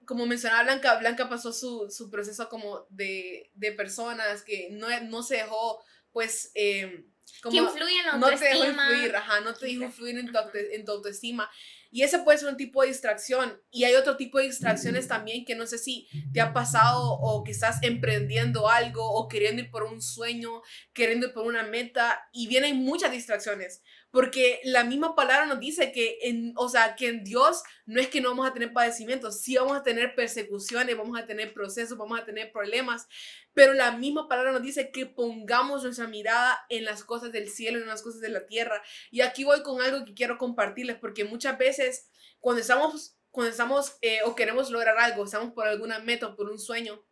como 0.06 0.26
mencionaba 0.26 0.64
Blanca, 0.64 0.96
Blanca 1.00 1.30
pasó 1.30 1.54
su, 1.54 1.90
su 1.90 2.10
proceso 2.10 2.50
como 2.50 2.86
de, 2.90 3.52
de, 3.54 3.72
personas 3.72 4.44
que 4.44 4.70
no, 4.72 4.88
no 5.02 5.24
se 5.24 5.38
dejó, 5.38 5.84
pues... 6.12 6.52
Eh, 6.56 7.06
como, 7.42 7.52
que 7.52 7.58
influye 7.58 8.00
en 8.00 8.06
la 8.06 8.12
autoestima. 8.14 8.50
No 8.50 8.60
te 8.60 8.66
dejó 8.66 8.66
influir, 8.66 9.16
ajá, 9.16 9.40
no 9.42 9.54
te 9.54 9.66
dejó 9.66 9.84
influir 9.84 10.18
en 10.18 10.32
tu, 10.32 10.40
en 10.54 10.86
tu 10.86 10.92
autoestima. 10.92 11.50
Y 11.92 12.04
ese 12.04 12.20
puede 12.20 12.38
ser 12.38 12.48
un 12.48 12.58
tipo 12.58 12.82
de 12.82 12.88
distracción. 12.88 13.62
Y 13.70 13.84
hay 13.84 13.96
otro 13.96 14.16
tipo 14.16 14.38
de 14.38 14.46
distracciones 14.46 15.08
también 15.10 15.44
que 15.44 15.56
no 15.56 15.68
sé 15.68 15.78
si 15.78 16.08
te 16.34 16.40
ha 16.40 16.54
pasado 16.54 17.14
o 17.20 17.44
que 17.44 17.52
estás 17.52 17.84
emprendiendo 17.84 18.70
algo 18.70 19.06
o 19.12 19.28
queriendo 19.28 19.62
ir 19.62 19.70
por 19.70 19.84
un 19.84 20.02
sueño, 20.02 20.62
queriendo 20.94 21.28
ir 21.28 21.34
por 21.34 21.46
una 21.46 21.64
meta 21.64 22.30
y 22.32 22.48
vienen 22.48 22.78
muchas 22.78 23.12
distracciones. 23.12 23.84
Porque 24.12 24.60
la 24.63 24.84
misma 24.84 25.16
palabra 25.16 25.46
nos 25.46 25.60
dice 25.60 25.92
que 25.92 26.19
en, 26.24 26.54
o 26.58 26.68
sea, 26.68 26.96
que 26.96 27.08
en 27.08 27.24
Dios 27.24 27.63
no 27.86 28.02
es 28.02 28.08
que 28.10 28.19
no 28.19 28.30
vamos 28.30 28.48
a 28.48 28.54
tener 28.54 28.74
padecimientos, 28.74 29.42
sí 29.42 29.56
vamos 29.56 29.78
a 29.78 29.84
tener 29.84 30.16
persecuciones, 30.16 30.98
vamos 30.98 31.18
a 31.18 31.25
tener 31.25 31.54
procesos, 31.54 31.98
vamos 31.98 32.19
a 32.19 32.25
tener 32.25 32.52
problemas, 32.52 33.08
pero 33.54 33.74
la 33.74 33.92
misma 33.94 34.28
palabra 34.28 34.52
nos 34.52 34.62
dice 34.62 34.92
que 34.92 35.06
pongamos 35.06 35.84
nuestra 35.84 36.08
mirada 36.08 36.66
en 36.69 36.86
las 36.86 37.04
cosas 37.04 37.31
del 37.31 37.50
cielo, 37.50 37.80
en 37.80 37.88
las 37.88 38.02
cosas 38.02 38.22
de 38.22 38.30
la 38.30 38.46
tierra. 38.46 38.81
Y 39.12 39.22
aquí 39.22 39.44
voy 39.44 39.63
con 39.63 39.81
algo 39.81 40.06
que 40.06 40.13
quiero 40.13 40.38
compartirles, 40.38 40.98
porque 40.98 41.24
muchas 41.24 41.58
veces 41.58 42.10
cuando 42.40 42.62
estamos, 42.62 43.16
cuando 43.30 43.52
estamos 43.52 43.98
eh, 44.02 44.19
o 44.25 44.36
queremos 44.36 44.72
lograr 44.72 44.98
algo, 44.98 45.24
estamos 45.24 45.54
por 45.54 45.68
alguna 45.68 46.00
meta, 46.00 46.36
por 46.36 46.50
un 46.50 46.60
sueño, 46.60 47.06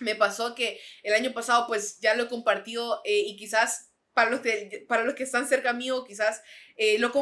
me 0.00 0.14
pasó 0.14 0.54
que 0.54 0.80
el 1.02 1.12
año 1.12 1.32
pasado 1.32 1.66
pues 1.66 2.00
ya 2.00 2.14
lo 2.14 2.24
he 2.24 2.28
compartido 2.28 3.02
eh, 3.04 3.20
y 3.26 3.36
quizás 3.36 3.89
para 4.14 4.30
los, 4.30 4.40
que, 4.40 4.84
para 4.88 5.04
los 5.04 5.14
que 5.14 5.22
están 5.22 5.46
cerca 5.48 5.72
mío, 5.72 6.04
quizás 6.04 6.42
eh, 6.76 6.98
lo, 6.98 7.12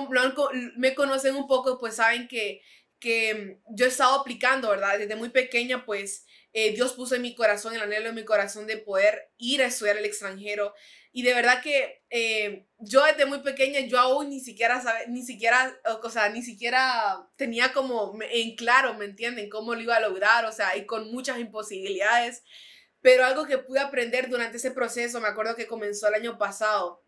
me 0.76 0.94
conocen 0.94 1.36
un 1.36 1.46
poco, 1.46 1.78
pues 1.78 1.96
saben 1.96 2.28
que, 2.28 2.62
que 2.98 3.60
yo 3.68 3.84
he 3.84 3.88
estado 3.88 4.18
aplicando, 4.18 4.70
¿verdad? 4.70 4.98
Desde 4.98 5.16
muy 5.16 5.30
pequeña, 5.30 5.84
pues 5.84 6.24
eh, 6.52 6.72
Dios 6.72 6.94
puso 6.94 7.14
en 7.14 7.22
mi 7.22 7.34
corazón, 7.34 7.74
el 7.74 7.82
anhelo 7.82 8.08
en 8.08 8.14
mi 8.14 8.24
corazón 8.24 8.66
de 8.66 8.78
poder 8.78 9.30
ir 9.36 9.62
a 9.62 9.66
estudiar 9.66 9.98
al 9.98 10.04
extranjero. 10.04 10.74
Y 11.12 11.22
de 11.22 11.34
verdad 11.34 11.62
que 11.62 12.02
eh, 12.10 12.66
yo 12.78 13.04
desde 13.04 13.26
muy 13.26 13.40
pequeña, 13.40 13.80
yo 13.80 13.98
aún 13.98 14.30
ni 14.30 14.40
siquiera, 14.40 14.80
sabe, 14.80 15.06
ni 15.08 15.22
siquiera, 15.24 15.78
o 16.02 16.10
sea, 16.10 16.28
ni 16.28 16.42
siquiera 16.42 17.28
tenía 17.36 17.72
como 17.72 18.16
en 18.30 18.56
claro, 18.56 18.94
¿me 18.94 19.04
entienden? 19.04 19.48
Cómo 19.48 19.74
lo 19.74 19.80
iba 19.80 19.96
a 19.96 20.00
lograr, 20.00 20.44
o 20.44 20.52
sea, 20.52 20.76
y 20.76 20.86
con 20.86 21.10
muchas 21.10 21.38
imposibilidades. 21.38 22.42
Pero 23.00 23.24
algo 23.24 23.46
que 23.46 23.58
pude 23.58 23.80
aprender 23.80 24.28
durante 24.28 24.56
ese 24.56 24.70
proceso, 24.70 25.20
me 25.20 25.28
acuerdo 25.28 25.54
que 25.56 25.66
comenzó 25.66 26.08
el 26.08 26.14
año 26.14 26.38
pasado. 26.38 27.02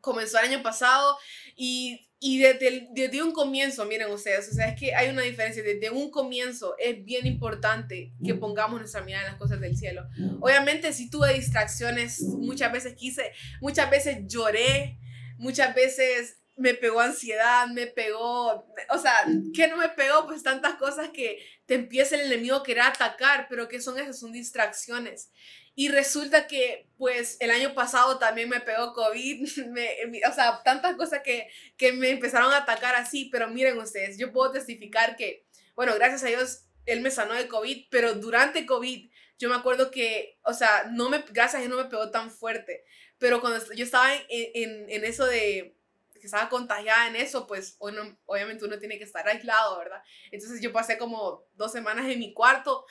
Comenzó 0.00 0.38
el 0.38 0.46
año 0.46 0.62
pasado 0.62 1.18
y, 1.56 2.08
y 2.20 2.38
desde, 2.38 2.88
desde 2.92 3.22
un 3.22 3.32
comienzo, 3.32 3.84
miren 3.84 4.10
ustedes, 4.10 4.48
o 4.48 4.52
sea, 4.52 4.68
es 4.68 4.78
que 4.78 4.94
hay 4.94 5.08
una 5.08 5.22
diferencia. 5.22 5.62
Desde 5.62 5.90
un 5.90 6.10
comienzo 6.10 6.76
es 6.78 7.04
bien 7.04 7.26
importante 7.26 8.12
que 8.24 8.34
pongamos 8.34 8.78
nuestra 8.80 9.02
mirada 9.02 9.24
en 9.26 9.32
las 9.32 9.40
cosas 9.40 9.60
del 9.60 9.76
cielo. 9.76 10.06
Obviamente, 10.40 10.92
si 10.92 11.10
tuve 11.10 11.34
distracciones, 11.34 12.22
muchas 12.22 12.72
veces 12.72 12.94
quise, 12.94 13.32
muchas 13.60 13.90
veces 13.90 14.18
lloré, 14.26 14.98
muchas 15.36 15.74
veces 15.74 16.38
me 16.58 16.74
pegó 16.74 17.00
ansiedad, 17.00 17.68
me 17.68 17.86
pegó, 17.86 18.66
o 18.90 18.98
sea, 19.00 19.14
que 19.54 19.68
no 19.68 19.76
me 19.76 19.88
pegó? 19.90 20.26
Pues 20.26 20.42
tantas 20.42 20.74
cosas 20.74 21.10
que 21.10 21.38
te 21.68 21.74
empieza 21.74 22.14
el 22.14 22.22
enemigo 22.22 22.56
a 22.56 22.62
querer 22.62 22.84
atacar, 22.84 23.46
pero 23.50 23.68
que 23.68 23.78
son 23.78 23.98
esas? 23.98 24.18
Son 24.18 24.32
distracciones. 24.32 25.30
Y 25.74 25.90
resulta 25.90 26.46
que, 26.46 26.88
pues, 26.96 27.36
el 27.40 27.50
año 27.50 27.74
pasado 27.74 28.18
también 28.18 28.48
me 28.48 28.60
pegó 28.60 28.94
COVID, 28.94 29.46
o 30.28 30.32
sea, 30.34 30.62
tantas 30.64 30.96
cosas 30.96 31.20
que, 31.22 31.46
que 31.76 31.92
me 31.92 32.08
empezaron 32.08 32.54
a 32.54 32.58
atacar 32.58 32.94
así, 32.94 33.28
pero 33.30 33.48
miren 33.48 33.76
ustedes, 33.76 34.16
yo 34.16 34.32
puedo 34.32 34.50
testificar 34.50 35.14
que, 35.14 35.44
bueno, 35.76 35.94
gracias 35.94 36.24
a 36.24 36.28
Dios, 36.28 36.64
Él 36.86 37.02
me 37.02 37.10
sanó 37.10 37.34
de 37.34 37.48
COVID, 37.48 37.88
pero 37.90 38.14
durante 38.14 38.64
COVID, 38.64 39.10
yo 39.38 39.50
me 39.50 39.54
acuerdo 39.54 39.90
que, 39.90 40.38
o 40.44 40.54
sea, 40.54 40.88
no 40.90 41.10
me, 41.10 41.22
gracias 41.30 41.56
a 41.56 41.58
Dios 41.58 41.70
no 41.70 41.82
me 41.84 41.90
pegó 41.90 42.10
tan 42.10 42.30
fuerte, 42.30 42.82
pero 43.18 43.42
cuando 43.42 43.62
yo 43.74 43.84
estaba 43.84 44.14
en, 44.14 44.22
en, 44.30 44.90
en 44.90 45.04
eso 45.04 45.26
de 45.26 45.77
que 46.18 46.26
estaba 46.26 46.48
contagiada 46.48 47.08
en 47.08 47.16
eso, 47.16 47.46
pues 47.46 47.76
obviamente 47.78 48.64
uno 48.64 48.78
tiene 48.78 48.98
que 48.98 49.04
estar 49.04 49.26
aislado, 49.28 49.78
¿verdad? 49.78 50.02
Entonces 50.30 50.60
yo 50.60 50.72
pasé 50.72 50.98
como 50.98 51.44
dos 51.54 51.72
semanas 51.72 52.06
en 52.06 52.18
mi 52.18 52.32
cuarto, 52.32 52.84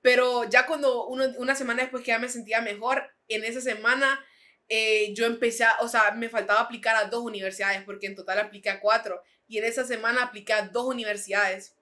pero 0.00 0.48
ya 0.48 0.66
cuando 0.66 1.06
uno, 1.06 1.24
una 1.38 1.54
semana 1.54 1.82
después 1.82 2.02
que 2.02 2.10
ya 2.12 2.18
me 2.18 2.28
sentía 2.28 2.60
mejor, 2.60 3.10
en 3.28 3.44
esa 3.44 3.60
semana 3.60 4.24
eh, 4.68 5.12
yo 5.14 5.26
empecé, 5.26 5.64
a, 5.64 5.76
o 5.80 5.88
sea, 5.88 6.12
me 6.12 6.28
faltaba 6.28 6.60
aplicar 6.60 6.96
a 6.96 7.04
dos 7.04 7.22
universidades, 7.22 7.82
porque 7.84 8.06
en 8.06 8.16
total 8.16 8.38
apliqué 8.38 8.70
a 8.70 8.80
cuatro, 8.80 9.22
y 9.46 9.58
en 9.58 9.64
esa 9.64 9.84
semana 9.84 10.22
apliqué 10.22 10.52
a 10.54 10.68
dos 10.68 10.86
universidades. 10.86 11.76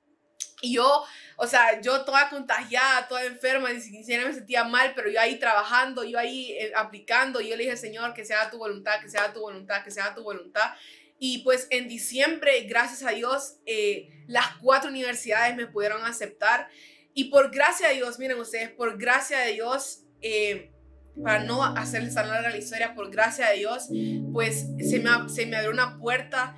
Y 0.60 0.74
yo, 0.74 1.04
o 1.36 1.46
sea, 1.46 1.80
yo 1.80 2.04
toda 2.04 2.28
contagiada, 2.28 3.08
toda 3.08 3.24
enferma, 3.24 3.72
ni 3.72 3.80
siquiera 3.80 4.26
me 4.26 4.34
sentía 4.34 4.64
mal, 4.64 4.92
pero 4.94 5.10
yo 5.10 5.20
ahí 5.20 5.38
trabajando, 5.38 6.04
yo 6.04 6.18
ahí 6.18 6.52
eh, 6.52 6.72
aplicando, 6.76 7.40
y 7.40 7.48
yo 7.48 7.56
le 7.56 7.64
dije, 7.64 7.76
Señor, 7.76 8.12
que 8.14 8.24
sea 8.24 8.50
tu 8.50 8.58
voluntad, 8.58 9.00
que 9.00 9.08
sea 9.08 9.32
tu 9.32 9.40
voluntad, 9.40 9.82
que 9.82 9.90
sea 9.90 10.14
tu 10.14 10.22
voluntad. 10.22 10.72
Y 11.18 11.38
pues 11.38 11.66
en 11.70 11.88
diciembre, 11.88 12.62
gracias 12.62 13.02
a 13.02 13.14
Dios, 13.14 13.56
eh, 13.66 14.08
las 14.26 14.56
cuatro 14.56 14.90
universidades 14.90 15.56
me 15.56 15.66
pudieron 15.66 16.04
aceptar. 16.04 16.68
Y 17.14 17.24
por 17.24 17.50
gracia 17.50 17.88
de 17.88 17.94
Dios, 17.94 18.18
miren 18.18 18.38
ustedes, 18.38 18.70
por 18.70 18.98
gracia 18.98 19.38
de 19.40 19.52
Dios, 19.52 20.04
eh, 20.22 20.70
para 21.22 21.44
no 21.44 21.64
hacerles 21.64 22.14
tan 22.14 22.28
larga 22.28 22.50
la 22.50 22.56
historia, 22.56 22.94
por 22.94 23.10
gracia 23.10 23.48
de 23.48 23.58
Dios, 23.58 23.88
pues 24.32 24.66
se 24.78 25.00
me, 25.00 25.28
se 25.28 25.44
me 25.44 25.56
abrió 25.56 25.72
una 25.72 25.98
puerta 25.98 26.56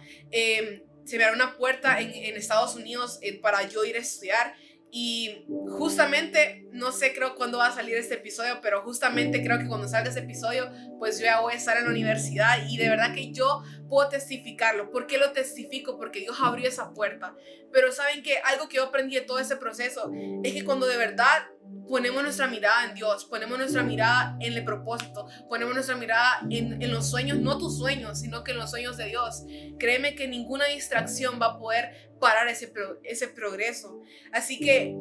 se 1.04 1.18
me 1.18 1.24
abrió 1.24 1.42
una 1.42 1.56
puerta 1.56 2.00
en, 2.00 2.10
en 2.12 2.36
Estados 2.36 2.74
Unidos 2.74 3.18
eh, 3.22 3.38
para 3.40 3.68
yo 3.68 3.84
ir 3.84 3.96
a 3.96 4.00
estudiar. 4.00 4.54
Y 4.90 5.44
justamente 5.78 6.61
no 6.72 6.90
sé 6.90 7.14
creo 7.14 7.34
cuándo 7.34 7.58
va 7.58 7.66
a 7.66 7.72
salir 7.72 7.96
este 7.96 8.14
episodio, 8.14 8.60
pero 8.62 8.82
justamente 8.82 9.42
creo 9.44 9.58
que 9.58 9.68
cuando 9.68 9.88
salga 9.88 10.08
este 10.08 10.20
episodio, 10.20 10.70
pues 10.98 11.18
yo 11.18 11.26
ya 11.26 11.40
voy 11.40 11.52
a 11.52 11.56
estar 11.56 11.76
en 11.76 11.84
la 11.84 11.90
universidad 11.90 12.66
y 12.68 12.78
de 12.78 12.88
verdad 12.88 13.14
que 13.14 13.30
yo 13.32 13.62
puedo 13.88 14.08
testificarlo. 14.08 14.90
¿Por 14.90 15.06
qué 15.06 15.18
lo 15.18 15.32
testifico? 15.32 15.98
Porque 15.98 16.20
Dios 16.20 16.36
abrió 16.40 16.66
esa 16.66 16.92
puerta. 16.94 17.34
Pero 17.72 17.92
saben 17.92 18.22
que 18.22 18.38
algo 18.38 18.68
que 18.68 18.78
yo 18.78 18.84
aprendí 18.84 19.14
de 19.14 19.20
todo 19.20 19.38
ese 19.38 19.56
proceso 19.56 20.10
es 20.42 20.52
que 20.52 20.64
cuando 20.64 20.86
de 20.86 20.96
verdad 20.96 21.46
ponemos 21.88 22.22
nuestra 22.22 22.46
mirada 22.46 22.86
en 22.86 22.94
Dios, 22.94 23.24
ponemos 23.26 23.58
nuestra 23.58 23.82
mirada 23.82 24.36
en 24.40 24.54
el 24.54 24.64
propósito, 24.64 25.26
ponemos 25.48 25.74
nuestra 25.74 25.96
mirada 25.96 26.40
en, 26.50 26.82
en, 26.82 26.90
los 26.90 27.08
sueños, 27.10 27.38
no 27.38 27.58
tus 27.58 27.78
sueños, 27.78 28.20
sino 28.20 28.44
que 28.44 28.52
en 28.52 28.58
los 28.58 28.70
sueños 28.70 28.96
de 28.96 29.06
Dios. 29.06 29.44
Créeme 29.78 30.14
que 30.14 30.26
ninguna 30.28 30.66
distracción 30.66 31.38
va 31.40 31.46
a 31.46 31.58
poder 31.58 32.12
parar 32.18 32.48
ese, 32.48 32.72
ese 33.04 33.28
progreso. 33.28 34.00
Así 34.32 34.58
que 34.58 34.94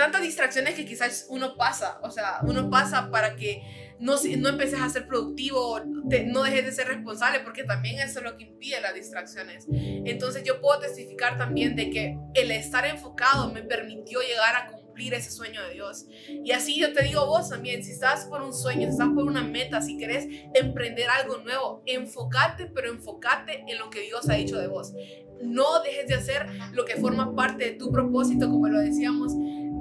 tantas 0.00 0.22
distracciones 0.22 0.76
que 0.76 0.86
quizás 0.86 1.26
uno 1.28 1.58
pasa, 1.58 1.98
o 2.02 2.10
sea, 2.10 2.40
uno 2.44 2.70
pasa 2.70 3.10
para 3.10 3.36
que 3.36 3.94
no, 3.98 4.14
no 4.38 4.48
empeces 4.48 4.80
a 4.80 4.88
ser 4.88 5.06
productivo, 5.06 5.78
no 5.84 6.42
dejes 6.42 6.64
de 6.64 6.72
ser 6.72 6.88
responsable, 6.88 7.40
porque 7.40 7.64
también 7.64 7.98
eso 8.00 8.20
es 8.20 8.24
lo 8.24 8.38
que 8.38 8.44
impide 8.44 8.80
las 8.80 8.94
distracciones. 8.94 9.66
Entonces 9.70 10.42
yo 10.42 10.58
puedo 10.62 10.80
testificar 10.80 11.36
también 11.36 11.76
de 11.76 11.90
que 11.90 12.18
el 12.32 12.50
estar 12.50 12.86
enfocado 12.86 13.52
me 13.52 13.62
permitió 13.62 14.20
llegar 14.22 14.56
a 14.56 14.68
cumplir 14.68 15.12
ese 15.12 15.30
sueño 15.30 15.62
de 15.64 15.74
Dios. 15.74 16.06
Y 16.26 16.50
así 16.52 16.80
yo 16.80 16.94
te 16.94 17.04
digo 17.04 17.26
vos 17.26 17.50
también, 17.50 17.84
si 17.84 17.92
estás 17.92 18.24
por 18.24 18.40
un 18.40 18.54
sueño, 18.54 18.86
si 18.86 18.92
estás 18.92 19.10
por 19.14 19.24
una 19.24 19.42
meta, 19.42 19.82
si 19.82 19.98
querés 19.98 20.26
emprender 20.54 21.10
algo 21.10 21.42
nuevo, 21.42 21.82
enfócate, 21.84 22.68
pero 22.74 22.90
enfócate 22.90 23.64
en 23.68 23.78
lo 23.78 23.90
que 23.90 24.00
Dios 24.00 24.30
ha 24.30 24.34
dicho 24.34 24.58
de 24.58 24.66
vos. 24.66 24.94
No 25.42 25.82
dejes 25.82 26.08
de 26.08 26.14
hacer 26.14 26.46
lo 26.72 26.86
que 26.86 26.96
forma 26.96 27.34
parte 27.34 27.64
de 27.64 27.70
tu 27.72 27.90
propósito, 27.90 28.48
como 28.48 28.68
lo 28.68 28.78
decíamos, 28.78 29.34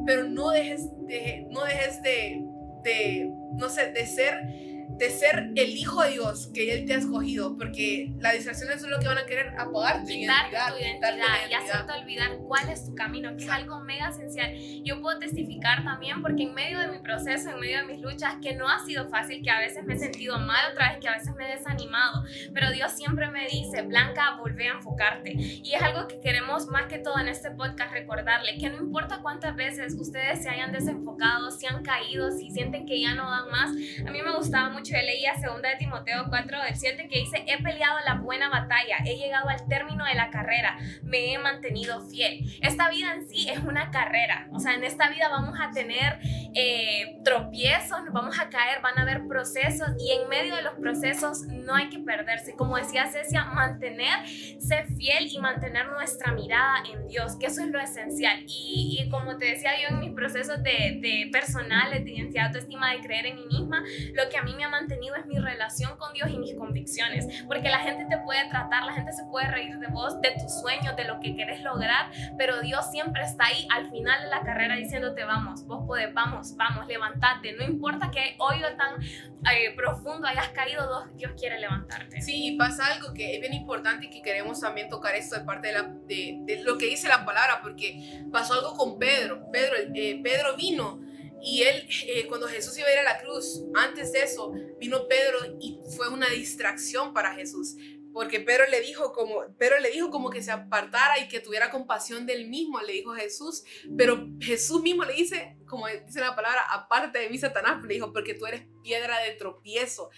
pero 0.05 0.23
no 0.23 0.49
dejes 0.49 0.89
de, 1.05 1.47
no 1.49 1.63
dejes 1.63 2.01
de, 2.01 2.45
de, 2.83 3.33
no 3.53 3.69
sé, 3.69 3.91
de 3.91 4.05
ser 4.05 4.68
de 4.97 5.09
ser 5.09 5.51
el 5.55 5.69
hijo 5.69 6.01
de 6.03 6.11
Dios 6.11 6.49
que 6.53 6.73
Él 6.73 6.85
te 6.85 6.93
ha 6.93 6.97
escogido, 6.97 7.55
porque 7.57 8.11
las 8.19 8.33
distracciones 8.33 8.81
son 8.81 8.89
lo 8.89 8.99
que 8.99 9.07
van 9.07 9.17
a 9.17 9.25
querer 9.25 9.53
apagarte. 9.57 10.11
Quitarte 10.11 10.57
tu 10.57 10.77
identidad, 10.77 11.49
y 11.49 11.53
hacerte 11.53 11.91
olvidar 11.93 12.37
cuál 12.47 12.69
es 12.69 12.85
tu 12.85 12.95
camino, 12.95 13.35
que 13.37 13.45
es 13.45 13.49
algo 13.49 13.79
mega 13.81 14.09
esencial. 14.09 14.51
Yo 14.83 15.01
puedo 15.01 15.19
testificar 15.19 15.83
también, 15.83 16.21
porque 16.21 16.43
en 16.43 16.53
medio 16.53 16.79
de 16.79 16.87
mi 16.89 16.99
proceso, 16.99 17.51
en 17.51 17.59
medio 17.59 17.77
de 17.77 17.85
mis 17.85 18.01
luchas, 18.01 18.35
que 18.41 18.55
no 18.55 18.67
ha 18.67 18.79
sido 18.85 19.09
fácil, 19.09 19.41
que 19.41 19.49
a 19.49 19.59
veces 19.59 19.83
me 19.85 19.93
he 19.93 19.99
sentido 19.99 20.37
mal, 20.39 20.71
otra 20.71 20.89
vez 20.89 20.99
que 20.99 21.07
a 21.07 21.13
veces 21.13 21.33
me 21.35 21.45
he 21.45 21.55
desanimado, 21.55 22.23
pero 22.53 22.71
Dios 22.71 22.91
siempre 22.91 23.29
me 23.29 23.47
dice, 23.47 23.83
Blanca, 23.83 24.35
volvé 24.37 24.67
a 24.67 24.73
enfocarte. 24.73 25.33
Y 25.33 25.73
es 25.73 25.81
algo 25.81 26.07
que 26.07 26.19
queremos 26.19 26.67
más 26.67 26.87
que 26.87 26.99
todo 26.99 27.19
en 27.19 27.27
este 27.27 27.51
podcast 27.51 27.93
recordarle, 27.93 28.57
que 28.57 28.69
no 28.69 28.77
importa 28.77 29.19
cuántas 29.21 29.55
veces 29.55 29.95
ustedes 29.97 30.43
se 30.43 30.49
hayan 30.49 30.71
desenfocado, 30.71 31.51
si 31.51 31.67
han 31.67 31.83
caído, 31.83 32.31
si 32.31 32.49
sienten 32.51 32.85
que 32.85 32.99
ya 32.99 33.15
no 33.15 33.29
dan 33.29 33.49
más. 33.49 33.71
A 34.05 34.11
mí 34.11 34.21
me 34.21 34.35
gustaba 34.35 34.69
mucho 34.69 34.78
yo 34.83 34.97
leía 34.97 35.35
segunda 35.35 35.69
de 35.69 35.75
Timoteo 35.77 36.25
4 36.29 36.63
del 36.63 36.75
7 36.75 37.07
que 37.07 37.19
dice, 37.19 37.43
he 37.47 37.61
peleado 37.61 37.97
la 38.05 38.15
buena 38.15 38.49
batalla, 38.49 38.97
he 39.05 39.17
llegado 39.17 39.49
al 39.49 39.67
término 39.67 40.05
de 40.05 40.15
la 40.15 40.29
carrera, 40.29 40.77
me 41.03 41.33
he 41.33 41.39
mantenido 41.39 42.01
fiel. 42.01 42.39
Esta 42.61 42.89
vida 42.89 43.13
en 43.13 43.27
sí 43.27 43.49
es 43.49 43.59
una 43.59 43.91
carrera, 43.91 44.47
o 44.51 44.59
sea, 44.59 44.73
en 44.73 44.83
esta 44.83 45.09
vida 45.09 45.29
vamos 45.29 45.59
a 45.59 45.71
tener 45.71 46.19
eh, 46.55 47.19
tropiezos, 47.23 48.03
nos 48.03 48.13
vamos 48.13 48.39
a 48.39 48.49
caer, 48.49 48.81
van 48.81 48.97
a 48.97 49.01
haber 49.03 49.27
procesos 49.27 49.89
y 49.99 50.11
en 50.11 50.29
medio 50.29 50.55
de 50.55 50.61
los 50.61 50.73
procesos 50.75 51.41
no 51.43 51.75
hay 51.75 51.89
que 51.89 51.99
perderse. 51.99 52.55
Como 52.55 52.77
decía 52.77 53.07
Cecia, 53.07 53.45
mantenerse 53.45 54.85
fiel 54.97 55.27
y 55.31 55.39
mantener 55.39 55.87
nuestra 55.87 56.31
mirada 56.31 56.83
en 56.91 57.07
Dios, 57.07 57.35
que 57.37 57.47
eso 57.47 57.61
es 57.61 57.69
lo 57.69 57.79
esencial. 57.79 58.43
Y, 58.47 58.99
y 58.99 59.09
como 59.09 59.37
te 59.37 59.45
decía 59.45 59.71
yo 59.81 59.95
en 59.95 59.99
mis 59.99 60.13
procesos 60.13 60.61
de, 60.63 60.99
de 61.01 61.29
personales, 61.31 62.03
de 62.03 62.11
identidad, 62.11 62.47
autoestima, 62.47 62.93
de 62.93 62.99
creer 62.99 63.27
en 63.27 63.35
mí 63.35 63.45
misma, 63.45 63.83
lo 64.13 64.29
que 64.29 64.37
a 64.37 64.43
mí 64.43 64.53
me 64.55 64.63
mantenido 64.69 65.15
es 65.15 65.25
mi 65.25 65.37
relación 65.39 65.97
con 65.97 66.13
Dios 66.13 66.29
y 66.29 66.37
mis 66.37 66.55
convicciones, 66.55 67.43
porque 67.47 67.69
la 67.69 67.79
gente 67.79 68.05
te 68.05 68.21
puede 68.23 68.47
tratar, 68.49 68.83
la 68.85 68.93
gente 68.93 69.11
se 69.11 69.23
puede 69.25 69.47
reír 69.47 69.77
de 69.79 69.87
vos, 69.87 70.19
de 70.21 70.31
tus 70.41 70.61
sueños, 70.61 70.95
de 70.95 71.05
lo 71.05 71.19
que 71.19 71.35
quieres 71.35 71.61
lograr, 71.61 72.11
pero 72.37 72.61
Dios 72.61 72.89
siempre 72.91 73.23
está 73.23 73.45
ahí 73.45 73.67
al 73.71 73.89
final 73.89 74.21
de 74.23 74.29
la 74.29 74.41
carrera 74.41 74.75
diciéndote, 74.75 75.23
vamos, 75.23 75.65
vos 75.65 75.85
podés, 75.85 76.13
vamos, 76.13 76.55
vamos, 76.55 76.87
levantate, 76.87 77.53
no 77.53 77.63
importa 77.63 78.11
que 78.11 78.35
hoyo 78.39 78.67
tan 78.77 79.01
eh, 79.01 79.73
profundo 79.75 80.27
hayas 80.27 80.49
caído, 80.49 81.07
Dios 81.15 81.31
quiere 81.37 81.59
levantarte. 81.59 82.21
Sí, 82.21 82.55
pasa 82.57 82.87
algo 82.87 83.13
que 83.13 83.35
es 83.35 83.41
bien 83.41 83.53
importante 83.53 84.07
y 84.07 84.09
que 84.09 84.21
queremos 84.21 84.59
también 84.59 84.89
tocar 84.89 85.15
esto 85.15 85.37
de 85.37 85.45
parte 85.45 85.67
de, 85.67 85.73
la, 85.73 85.83
de, 85.83 86.61
lo 86.63 86.77
que 86.77 86.87
dice 86.87 87.07
la 87.07 87.25
palabra, 87.25 87.59
porque 87.61 88.23
pasó 88.31 88.55
algo 88.55 88.75
con 88.75 88.99
Pedro, 88.99 89.49
Pedro, 89.51 89.75
eh, 89.95 90.19
Pedro 90.21 90.55
vino 90.55 90.99
y 91.41 91.63
él, 91.63 91.87
eh, 92.07 92.27
cuando 92.27 92.47
Jesús 92.47 92.77
iba 92.77 92.87
a 92.87 92.93
ir 92.93 92.99
a 92.99 93.03
la 93.03 93.19
cruz, 93.19 93.63
antes 93.73 94.11
de 94.11 94.23
eso, 94.23 94.51
vino 94.79 95.07
Pedro 95.07 95.39
y 95.59 95.79
fue 95.95 96.09
una 96.09 96.29
distracción 96.29 97.13
para 97.13 97.33
Jesús. 97.33 97.75
Porque 98.11 98.39
Pedro 98.39 98.65
le 98.69 98.81
dijo 98.81 99.13
como, 99.13 99.45
Pedro 99.57 99.79
le 99.79 99.91
dijo 99.91 100.09
como 100.09 100.29
que 100.29 100.41
se 100.41 100.51
apartara 100.51 101.19
y 101.19 101.27
que 101.27 101.39
tuviera 101.39 101.69
compasión 101.69 102.25
del 102.25 102.49
mismo, 102.49 102.81
le 102.81 102.93
dijo 102.93 103.13
Jesús. 103.13 103.63
Pero 103.97 104.27
Jesús 104.41 104.81
mismo 104.81 105.03
le 105.05 105.13
dice, 105.13 105.57
como 105.67 105.87
dice 105.87 106.19
la 106.19 106.35
palabra, 106.35 106.61
aparte 106.71 107.19
de 107.19 107.29
mí, 107.29 107.37
Satanás, 107.37 107.81
le 107.83 107.93
dijo, 107.93 108.11
porque 108.11 108.33
tú 108.33 108.45
eres 108.47 108.63
piedra 108.83 109.19
de 109.19 109.31
tropiezo. 109.31 110.09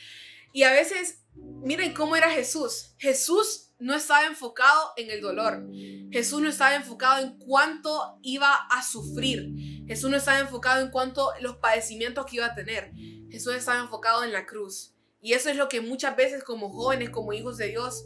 Y 0.53 0.63
a 0.63 0.72
veces, 0.72 1.24
miren 1.36 1.93
cómo 1.93 2.15
era 2.15 2.29
Jesús. 2.29 2.93
Jesús 2.98 3.72
no 3.81 3.96
estaba 3.96 4.27
enfocado 4.27 4.91
en 4.96 5.10
el 5.10 5.22
dolor. 5.22 5.67
Jesús 6.12 6.39
no 6.39 6.50
estaba 6.50 6.75
enfocado 6.75 7.24
en 7.25 7.38
cuánto 7.39 8.20
iba 8.22 8.53
a 8.53 8.84
sufrir. 8.84 9.86
Jesús 9.88 10.10
no 10.10 10.17
estaba 10.17 10.39
enfocado 10.39 10.84
en 10.84 10.91
cuánto 10.91 11.31
los 11.41 11.58
padecimientos 11.58 12.25
que 12.27 12.36
iba 12.36 12.46
a 12.46 12.53
tener. 12.53 12.91
Jesús 13.29 13.55
estaba 13.55 13.79
enfocado 13.79 14.24
en 14.24 14.31
la 14.31 14.46
cruz. 14.46 14.93
Y 15.20 15.34
eso 15.34 15.50
es 15.50 15.55
lo 15.55 15.67
que 15.67 15.81
muchas 15.81 16.15
veces 16.15 16.43
como 16.43 16.72
jóvenes, 16.72 17.10
como 17.10 17.34
hijos 17.34 17.58
de 17.58 17.70
Dios, 17.70 18.05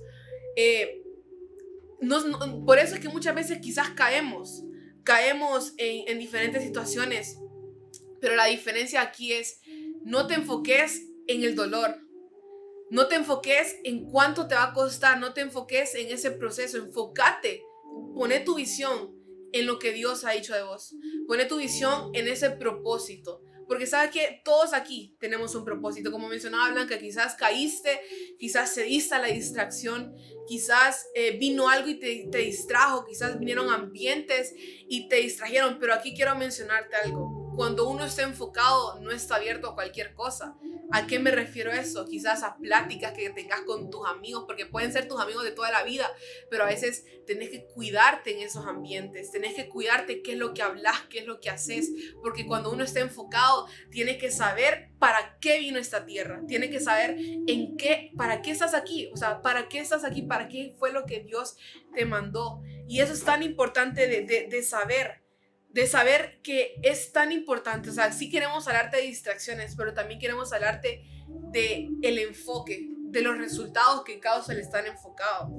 eh, 0.56 1.02
por 2.66 2.78
eso 2.78 2.96
es 2.96 3.02
que 3.02 3.10
muchas 3.10 3.36
veces 3.36 3.60
quizás 3.60 3.90
caemos. 3.92 4.64
Caemos 5.04 5.74
en, 5.78 6.08
en 6.08 6.20
diferentes 6.20 6.64
situaciones. 6.64 7.38
Pero 8.22 8.36
la 8.36 8.46
diferencia 8.46 9.02
aquí 9.02 9.34
es, 9.34 9.60
no 10.04 10.28
te 10.28 10.36
enfoques 10.36 11.02
en 11.28 11.44
el 11.44 11.56
dolor. 11.56 12.05
No 12.92 13.08
te 13.08 13.16
enfoques 13.16 13.78
en 13.84 14.06
cuánto 14.06 14.48
te 14.48 14.56
va 14.56 14.66
a 14.66 14.74
costar, 14.74 15.20
no 15.20 15.34
te 15.34 15.42
enfoques 15.42 15.96
en 15.96 16.12
ese 16.12 16.32
proceso, 16.32 16.78
enfócate, 16.78 17.64
pone 18.14 18.40
tu 18.42 18.56
visión 18.56 19.16
en 19.52 19.66
lo 19.66 19.80
que 19.80 19.92
Dios 19.92 20.24
ha 20.24 20.32
dicho 20.32 20.54
de 20.54 20.64
vos, 20.64 20.96
pone 21.28 21.46
tu 21.46 21.58
visión 21.58 22.12
en 22.14 22.28
ese 22.28 22.52
propósito, 22.52 23.42
porque 23.68 23.88
sabes 23.88 24.12
que 24.12 24.42
todos 24.44 24.74
aquí 24.74 25.16
tenemos 25.20 25.56
un 25.56 25.66
propósito, 25.66 26.12
como 26.12 26.28
mencionaba 26.28 26.72
Blanca, 26.72 27.00
quizás 27.00 27.36
caíste, 27.36 28.00
quizás 28.38 28.76
cediste 28.76 29.16
a 29.16 29.20
la 29.20 29.28
distracción, 29.28 30.14
quizás 30.48 31.08
eh, 31.16 31.38
vino 31.40 31.70
algo 31.70 31.90
y 31.90 32.00
te, 32.00 32.28
te 32.32 32.40
distrajo, 32.40 33.06
quizás 33.06 33.40
vinieron 33.40 33.70
ambientes 33.72 34.54
y 34.58 35.10
te 35.10 35.16
distrajeron, 35.18 35.78
pero 35.80 35.94
aquí 35.94 36.14
quiero 36.14 36.36
mencionarte 36.36 36.96
algo 36.98 37.35
cuando 37.56 37.90
uno 37.90 38.06
está 38.06 38.24
enfocado, 38.24 39.00
no 39.00 39.12
está 39.12 39.36
abierto 39.36 39.70
a 39.70 39.76
cualquier 39.76 40.14
cosa. 40.14 40.56
¿A 40.92 41.08
qué 41.08 41.20
me 41.20 41.32
refiero 41.32 41.72
eso? 41.72 42.06
Quizás 42.06 42.44
a 42.44 42.58
pláticas 42.58 43.14
que 43.14 43.30
tengas 43.32 43.62
con 43.62 43.90
tus 43.90 44.06
amigos, 44.08 44.44
porque 44.46 44.66
pueden 44.66 44.94
ser 44.94 45.08
tus 45.08 45.20
amigos 45.20 45.44
de 45.44 45.52
toda 45.52 45.72
la 45.72 45.84
vida, 45.84 46.10
pero 46.50 46.64
a 46.64 46.68
veces 46.68 47.06
tenés 47.26 47.50
que 47.50 47.66
cuidarte 47.66 48.34
en 48.34 48.42
esos 48.42 48.66
ambientes, 48.66 49.32
tenés 49.32 49.56
que 49.56 49.68
cuidarte 49.68 50.22
qué 50.22 50.34
es 50.34 50.38
lo 50.38 50.54
que 50.54 50.62
hablas, 50.62 51.02
qué 51.10 51.20
es 51.20 51.26
lo 51.26 51.40
que 51.40 51.50
haces, 51.50 51.92
porque 52.22 52.46
cuando 52.46 52.72
uno 52.72 52.84
está 52.84 53.00
enfocado, 53.00 53.68
tiene 53.90 54.18
que 54.18 54.32
saber 54.32 54.90
para 55.00 55.38
qué 55.40 55.60
vino 55.60 55.80
esta 55.80 56.06
tierra, 56.06 56.42
tiene 56.48 56.70
que 56.70 56.80
saber 56.80 57.18
en 57.48 57.78
qué, 57.78 58.12
para 58.16 58.42
qué 58.42 58.52
estás 58.52 58.74
aquí, 58.74 59.10
o 59.14 59.18
sea, 59.18 59.42
para 59.42 59.68
qué 59.68 59.80
estás 59.80 60.04
aquí, 60.04 60.22
para 60.22 60.48
qué 60.48 60.76
fue 60.78 60.92
lo 60.92 61.06
que 61.06 61.22
Dios 61.22 61.58
te 61.94 62.06
mandó. 62.06 62.62
Y 62.88 63.00
eso 63.02 63.14
es 63.14 63.24
tan 63.24 63.44
importante 63.44 64.08
de, 64.08 64.64
saber 64.64 65.25
de 65.76 65.88
saber 65.88 66.40
que 66.42 66.80
es 66.84 67.12
tan 67.12 67.34
importante, 67.34 67.90
o 67.90 67.94
sea, 67.94 68.14
sí 68.14 68.30
queremos 68.30 68.66
hablarte 68.66 68.96
de 68.96 69.04
distracciones, 69.04 69.76
pero 69.76 69.94
también 69.94 70.22
queremos 70.22 70.54
hablarte 70.54 71.04
de 71.52 71.90
el 72.02 72.18
enfoque, 72.18 72.88
de 73.10 73.22
los 73.22 73.38
resultados 73.38 74.06
que 74.06 74.22
causa 74.22 74.54
el 74.54 74.60
estar 74.60 74.88
enfocado. 74.88 75.50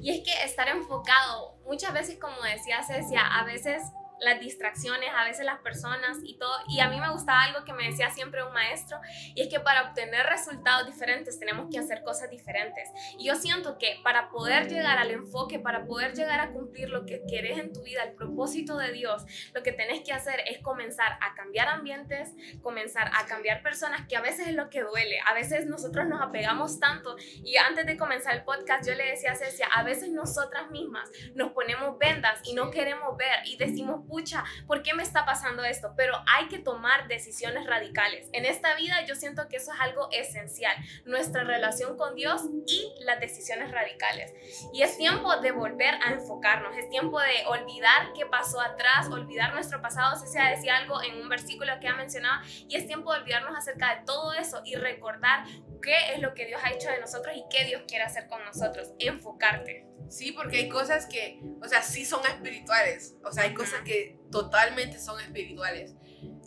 Y 0.00 0.12
es 0.12 0.24
que 0.24 0.44
estar 0.44 0.68
enfocado, 0.68 1.58
muchas 1.64 1.92
veces, 1.92 2.16
como 2.20 2.40
decía 2.42 2.84
Cecia, 2.84 3.26
a 3.26 3.44
veces 3.44 3.82
las 4.20 4.40
distracciones, 4.40 5.10
a 5.14 5.24
veces 5.24 5.44
las 5.44 5.60
personas 5.60 6.18
y 6.22 6.36
todo. 6.38 6.54
Y 6.68 6.80
a 6.80 6.88
mí 6.88 7.00
me 7.00 7.10
gustaba 7.10 7.42
algo 7.42 7.64
que 7.64 7.72
me 7.72 7.86
decía 7.86 8.10
siempre 8.10 8.44
un 8.44 8.52
maestro, 8.52 8.98
y 9.34 9.42
es 9.42 9.48
que 9.48 9.60
para 9.60 9.88
obtener 9.88 10.26
resultados 10.26 10.86
diferentes 10.86 11.38
tenemos 11.38 11.68
que 11.70 11.78
hacer 11.78 12.02
cosas 12.02 12.30
diferentes. 12.30 12.88
Y 13.18 13.26
yo 13.26 13.34
siento 13.36 13.78
que 13.78 13.98
para 14.02 14.30
poder 14.30 14.68
llegar 14.68 14.98
al 14.98 15.10
enfoque, 15.10 15.58
para 15.58 15.84
poder 15.86 16.14
llegar 16.14 16.40
a 16.40 16.50
cumplir 16.50 16.88
lo 16.90 17.06
que 17.06 17.22
quieres 17.26 17.58
en 17.58 17.72
tu 17.72 17.82
vida, 17.82 18.02
el 18.02 18.14
propósito 18.14 18.76
de 18.78 18.92
Dios, 18.92 19.24
lo 19.52 19.62
que 19.62 19.72
tenés 19.72 20.02
que 20.02 20.12
hacer 20.12 20.42
es 20.46 20.58
comenzar 20.58 21.18
a 21.20 21.34
cambiar 21.34 21.68
ambientes, 21.68 22.32
comenzar 22.62 23.10
a 23.14 23.26
cambiar 23.26 23.62
personas, 23.62 24.06
que 24.08 24.16
a 24.16 24.20
veces 24.20 24.48
es 24.48 24.54
lo 24.54 24.70
que 24.70 24.82
duele. 24.82 25.18
A 25.26 25.34
veces 25.34 25.66
nosotros 25.66 26.06
nos 26.06 26.20
apegamos 26.20 26.80
tanto. 26.80 27.16
Y 27.18 27.56
antes 27.56 27.86
de 27.86 27.96
comenzar 27.96 28.34
el 28.34 28.44
podcast, 28.44 28.86
yo 28.86 28.94
le 28.94 29.04
decía 29.04 29.32
a 29.32 29.36
Cecia, 29.36 29.66
a 29.72 29.82
veces 29.82 30.10
nosotras 30.10 30.70
mismas 30.70 31.10
nos 31.34 31.52
ponemos 31.52 31.98
vendas 31.98 32.40
y 32.44 32.54
no 32.54 32.70
queremos 32.70 33.16
ver 33.16 33.40
y 33.46 33.56
decimos, 33.56 34.03
pucha, 34.06 34.44
¿por 34.66 34.82
qué 34.82 34.94
me 34.94 35.02
está 35.02 35.24
pasando 35.24 35.64
esto? 35.64 35.94
Pero 35.96 36.14
hay 36.26 36.48
que 36.48 36.58
tomar 36.58 37.08
decisiones 37.08 37.66
radicales. 37.66 38.28
En 38.32 38.44
esta 38.44 38.74
vida 38.74 39.04
yo 39.06 39.14
siento 39.14 39.48
que 39.48 39.56
eso 39.56 39.72
es 39.72 39.80
algo 39.80 40.08
esencial, 40.12 40.76
nuestra 41.04 41.44
relación 41.44 41.96
con 41.96 42.14
Dios 42.14 42.42
y 42.66 42.92
las 43.04 43.20
decisiones 43.20 43.70
radicales. 43.70 44.32
Y 44.72 44.82
es 44.82 44.96
tiempo 44.96 45.36
de 45.36 45.52
volver 45.52 45.94
a 46.04 46.12
enfocarnos, 46.12 46.76
es 46.76 46.88
tiempo 46.88 47.20
de 47.20 47.44
olvidar 47.46 48.12
qué 48.14 48.26
pasó 48.26 48.60
atrás, 48.60 49.08
olvidar 49.10 49.54
nuestro 49.54 49.80
pasado, 49.80 50.16
si 50.18 50.26
se 50.26 50.40
decía 50.40 50.76
algo 50.76 51.02
en 51.02 51.20
un 51.20 51.28
versículo 51.28 51.72
que 51.80 51.88
ha 51.88 51.94
mencionado, 51.94 52.44
y 52.68 52.76
es 52.76 52.86
tiempo 52.86 53.12
de 53.12 53.20
olvidarnos 53.20 53.56
acerca 53.56 53.96
de 53.96 54.04
todo 54.04 54.32
eso 54.32 54.62
y 54.64 54.76
recordar 54.76 55.44
qué 55.84 56.14
es 56.14 56.20
lo 56.20 56.32
que 56.32 56.46
Dios 56.46 56.60
ha 56.64 56.72
hecho 56.72 56.88
de 56.88 56.98
nosotros 56.98 57.36
y 57.36 57.44
qué 57.50 57.64
Dios 57.66 57.82
quiere 57.86 58.04
hacer 58.04 58.26
con 58.26 58.42
nosotros, 58.42 58.92
enfocarte. 58.98 59.86
Sí, 60.08 60.32
porque 60.32 60.56
hay 60.56 60.68
cosas 60.68 61.06
que, 61.06 61.40
o 61.62 61.68
sea, 61.68 61.82
sí 61.82 62.06
son 62.06 62.24
espirituales, 62.26 63.14
o 63.22 63.30
sea, 63.30 63.44
hay 63.44 63.54
cosas 63.54 63.82
que 63.84 64.18
totalmente 64.30 64.98
son 64.98 65.20
espirituales, 65.20 65.94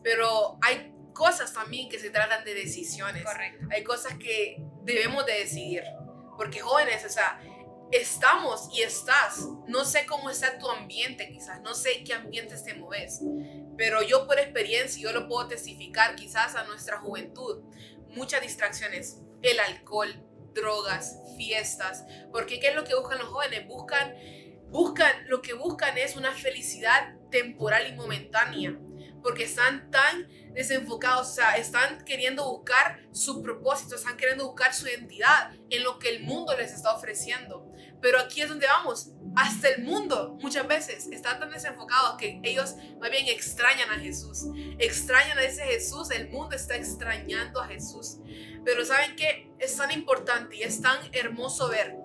pero 0.03 0.57
hay 0.61 0.91
cosas 1.13 1.53
también 1.53 1.87
que 1.89 1.99
se 1.99 2.09
tratan 2.09 2.43
de 2.45 2.55
decisiones. 2.55 3.23
Correcto. 3.23 3.67
Hay 3.71 3.83
cosas 3.83 4.17
que 4.17 4.57
debemos 4.83 5.25
de 5.25 5.33
decidir, 5.33 5.83
porque 6.35 6.59
jóvenes, 6.59 7.05
o 7.05 7.09
sea, 7.09 7.39
estamos 7.91 8.69
y 8.73 8.81
estás, 8.81 9.47
no 9.67 9.85
sé 9.85 10.05
cómo 10.05 10.29
está 10.29 10.57
tu 10.57 10.69
ambiente 10.69 11.29
quizás, 11.29 11.61
no 11.61 11.73
sé 11.73 12.03
qué 12.03 12.13
ambiente 12.13 12.55
te 12.57 12.73
mueves, 12.73 13.21
pero 13.77 14.01
yo 14.01 14.25
por 14.27 14.39
experiencia, 14.39 15.01
yo 15.01 15.11
lo 15.13 15.27
puedo 15.27 15.47
testificar 15.47 16.15
quizás 16.15 16.55
a 16.55 16.63
nuestra 16.63 16.97
juventud, 16.99 17.63
muchas 18.09 18.41
distracciones, 18.41 19.21
el 19.41 19.59
alcohol, 19.59 20.23
drogas, 20.53 21.19
fiestas, 21.37 22.05
porque 22.31 22.59
¿qué 22.59 22.69
es 22.69 22.75
lo 22.75 22.83
que 22.83 22.95
buscan 22.95 23.19
los 23.19 23.27
jóvenes? 23.27 23.67
Buscan, 23.67 24.15
buscan, 24.69 25.27
lo 25.27 25.41
que 25.41 25.53
buscan 25.53 25.97
es 25.97 26.15
una 26.15 26.31
felicidad 26.31 27.15
temporal 27.29 27.87
y 27.87 27.95
momentánea, 27.95 28.77
porque 29.21 29.43
están 29.43 29.91
tan 29.91 30.27
desenfocados, 30.53 31.29
o 31.29 31.33
sea, 31.33 31.57
están 31.57 32.03
queriendo 32.03 32.43
buscar 32.49 32.99
su 33.11 33.41
propósito, 33.41 33.95
están 33.95 34.17
queriendo 34.17 34.47
buscar 34.47 34.73
su 34.73 34.87
identidad 34.87 35.51
en 35.69 35.83
lo 35.83 35.99
que 35.99 36.09
el 36.09 36.23
mundo 36.23 36.55
les 36.57 36.73
está 36.73 36.95
ofreciendo. 36.95 37.71
Pero 38.01 38.19
aquí 38.19 38.41
es 38.41 38.49
donde 38.49 38.67
vamos, 38.67 39.11
hasta 39.35 39.69
el 39.69 39.83
mundo 39.83 40.37
muchas 40.41 40.67
veces 40.67 41.07
está 41.11 41.39
tan 41.39 41.49
desenfocado 41.49 42.17
que 42.17 42.39
ellos 42.43 42.75
más 42.99 43.09
bien 43.09 43.27
extrañan 43.27 43.89
a 43.91 43.99
Jesús, 43.99 44.45
extrañan 44.77 45.37
a 45.37 45.43
ese 45.43 45.63
Jesús, 45.63 46.11
el 46.11 46.29
mundo 46.29 46.55
está 46.55 46.75
extrañando 46.75 47.59
a 47.59 47.67
Jesús. 47.67 48.17
Pero 48.67 48.83
¿saben 48.83 49.15
qué? 49.15 49.49
Es 49.59 49.77
tan 49.77 49.91
importante 49.91 50.57
y 50.57 50.63
es 50.63 50.81
tan 50.81 50.99
hermoso 51.13 51.69
ver 51.69 51.95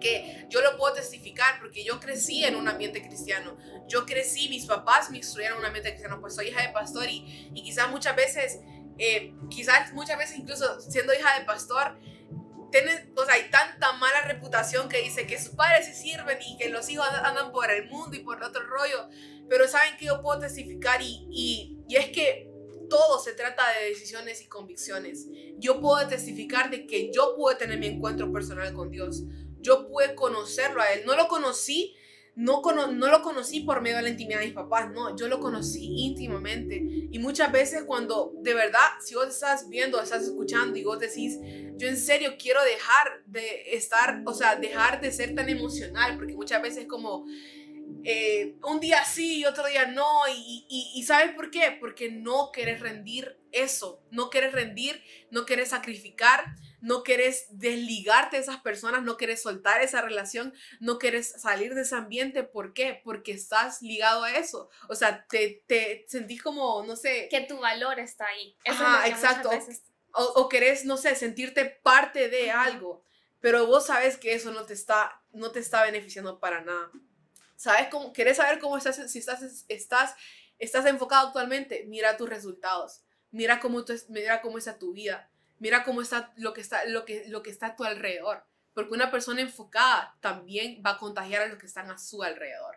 que 0.00 0.44
yo 0.50 0.60
lo 0.60 0.76
puedo 0.76 0.92
testificar 0.92 1.60
porque 1.60 1.84
yo 1.84 2.00
crecí 2.00 2.42
en 2.42 2.56
un 2.56 2.66
ambiente 2.66 3.00
cristiano. 3.00 3.56
Yo 3.86 4.04
crecí, 4.04 4.48
mis 4.48 4.66
papás 4.66 5.12
me 5.12 5.18
instruyeron 5.18 5.58
en 5.58 5.60
un 5.60 5.66
ambiente 5.66 5.90
cristiano, 5.90 6.20
pues 6.20 6.34
soy 6.34 6.48
hija 6.48 6.62
de 6.62 6.70
pastor 6.70 7.08
y, 7.08 7.48
y 7.54 7.62
quizás 7.62 7.88
muchas 7.90 8.16
veces, 8.16 8.58
eh, 8.98 9.34
quizás 9.48 9.92
muchas 9.92 10.18
veces 10.18 10.36
incluso 10.36 10.80
siendo 10.80 11.14
hija 11.14 11.38
de 11.38 11.44
pastor, 11.44 11.96
tienen, 12.72 13.12
o 13.16 13.24
sea, 13.24 13.34
hay 13.34 13.48
tanta 13.48 13.92
mala 13.92 14.22
reputación 14.22 14.88
que 14.88 15.00
dice 15.00 15.28
que 15.28 15.40
sus 15.40 15.54
padres 15.54 15.86
se 15.86 15.94
sirven 15.94 16.38
y 16.42 16.56
que 16.56 16.70
los 16.70 16.88
hijos 16.88 17.06
andan 17.22 17.52
por 17.52 17.70
el 17.70 17.88
mundo 17.88 18.16
y 18.16 18.18
por 18.24 18.42
otro 18.42 18.66
rollo. 18.66 19.08
Pero 19.48 19.68
saben 19.68 19.96
que 19.96 20.06
yo 20.06 20.20
puedo 20.22 20.40
testificar 20.40 21.00
y, 21.00 21.28
y, 21.30 21.78
y 21.88 21.94
es 21.94 22.08
que 22.08 22.52
todo 22.88 23.18
se 23.18 23.32
trata 23.32 23.62
de 23.78 23.88
decisiones 23.90 24.42
y 24.42 24.46
convicciones. 24.46 25.26
Yo 25.58 25.80
puedo 25.80 26.06
testificar 26.08 26.70
de 26.70 26.86
que 26.86 27.10
yo 27.12 27.34
puedo 27.36 27.56
tener 27.56 27.78
mi 27.78 27.86
encuentro 27.86 28.32
personal 28.32 28.72
con 28.72 28.90
Dios. 28.90 29.22
Yo 29.60 29.88
puedo 29.88 30.14
conocerlo 30.14 30.80
a 30.80 30.92
Él. 30.92 31.04
No 31.06 31.16
lo 31.16 31.28
conocí 31.28 31.94
no, 32.36 32.62
no 32.92 33.10
lo 33.10 33.22
conocí 33.22 33.60
por 33.60 33.80
medio 33.80 33.96
de 33.96 34.02
la 34.02 34.08
intimidad 34.08 34.40
de 34.40 34.46
mis 34.46 34.54
papás, 34.54 34.90
no, 34.92 35.16
yo 35.16 35.28
lo 35.28 35.38
conocí 35.38 36.04
íntimamente. 36.04 36.82
Y 37.10 37.18
muchas 37.18 37.52
veces 37.52 37.84
cuando 37.84 38.32
de 38.40 38.54
verdad, 38.54 38.80
si 39.00 39.14
vos 39.14 39.28
estás 39.28 39.68
viendo, 39.68 40.00
estás 40.00 40.24
escuchando 40.24 40.78
y 40.78 40.84
vos 40.84 40.98
decís, 40.98 41.38
yo 41.76 41.88
en 41.88 41.96
serio 41.96 42.34
quiero 42.38 42.62
dejar 42.64 43.22
de 43.26 43.76
estar, 43.76 44.22
o 44.26 44.34
sea, 44.34 44.56
dejar 44.56 45.00
de 45.00 45.12
ser 45.12 45.34
tan 45.34 45.48
emocional, 45.48 46.16
porque 46.16 46.34
muchas 46.34 46.62
veces 46.62 46.86
como... 46.86 47.24
Eh, 48.02 48.56
un 48.62 48.80
día 48.80 49.04
sí 49.04 49.38
y 49.38 49.44
otro 49.44 49.66
día 49.66 49.86
no. 49.86 50.08
Y, 50.28 50.66
y, 50.68 50.92
y, 50.94 51.02
¿sabes 51.04 51.34
por 51.34 51.50
qué? 51.50 51.76
Porque 51.78 52.10
no 52.10 52.50
quieres 52.52 52.80
rendir 52.80 53.38
eso, 53.52 54.02
no 54.10 54.30
quieres 54.30 54.52
rendir, 54.52 55.02
no 55.30 55.46
quieres 55.46 55.68
sacrificar, 55.68 56.56
no 56.80 57.02
quieres 57.02 57.46
desligarte 57.50 58.36
de 58.36 58.42
esas 58.42 58.60
personas, 58.60 59.02
no 59.02 59.16
quieres 59.16 59.40
soltar 59.40 59.80
esa 59.80 60.02
relación, 60.02 60.52
no 60.80 60.98
quieres 60.98 61.40
salir 61.40 61.74
de 61.74 61.82
ese 61.82 61.94
ambiente. 61.94 62.42
¿Por 62.42 62.74
qué? 62.74 63.00
Porque 63.04 63.32
estás 63.32 63.80
ligado 63.80 64.24
a 64.24 64.32
eso. 64.32 64.68
O 64.88 64.94
sea, 64.94 65.26
te, 65.26 65.64
te 65.66 66.04
sentís 66.08 66.42
como, 66.42 66.82
no 66.82 66.96
sé. 66.96 67.28
Que 67.30 67.40
tu 67.42 67.58
valor 67.58 67.98
está 68.00 68.26
ahí. 68.26 68.56
Eso 68.64 68.84
Ajá, 68.84 69.08
exacto. 69.08 69.50
O, 70.12 70.22
o, 70.22 70.48
querés, 70.48 70.84
no 70.84 70.96
sé, 70.96 71.14
sentirte 71.16 71.64
parte 71.82 72.28
de 72.28 72.50
algo. 72.50 73.04
Pero 73.40 73.66
vos 73.66 73.86
sabes 73.86 74.16
que 74.16 74.34
eso 74.34 74.52
no 74.52 74.64
te 74.64 74.74
está, 74.74 75.22
no 75.32 75.50
te 75.50 75.60
está 75.60 75.82
beneficiando 75.84 76.38
para 76.38 76.60
nada. 76.60 76.90
¿Sabes 77.56 77.88
cómo? 77.88 78.12
¿Querés 78.12 78.36
saber 78.36 78.58
cómo 78.58 78.76
estás, 78.76 79.10
si 79.10 79.18
estás, 79.18 79.64
estás, 79.68 80.14
estás 80.58 80.86
enfocado 80.86 81.28
actualmente? 81.28 81.84
Mira 81.86 82.16
tus 82.16 82.28
resultados. 82.28 83.02
Mira 83.30 83.60
cómo, 83.60 83.84
mira 84.08 84.40
cómo 84.40 84.58
está 84.58 84.78
tu 84.78 84.92
vida 84.92 85.28
Mira 85.58 85.84
cómo 85.84 86.02
está 86.02 86.32
lo 86.36 86.52
que 86.52 86.60
está, 86.60 86.84
lo 86.84 87.04
que, 87.04 87.24
lo 87.28 87.42
que 87.42 87.50
está 87.50 87.68
a 87.68 87.76
tu 87.76 87.84
alrededor. 87.84 88.44
Porque 88.74 88.92
una 88.92 89.10
persona 89.10 89.40
enfocada 89.40 90.16
también 90.20 90.82
va 90.84 90.90
a 90.90 90.98
contagiar 90.98 91.42
a 91.42 91.46
los 91.46 91.58
que 91.58 91.66
están 91.66 91.90
a 91.90 91.98
su 91.98 92.22
alrededor. 92.22 92.76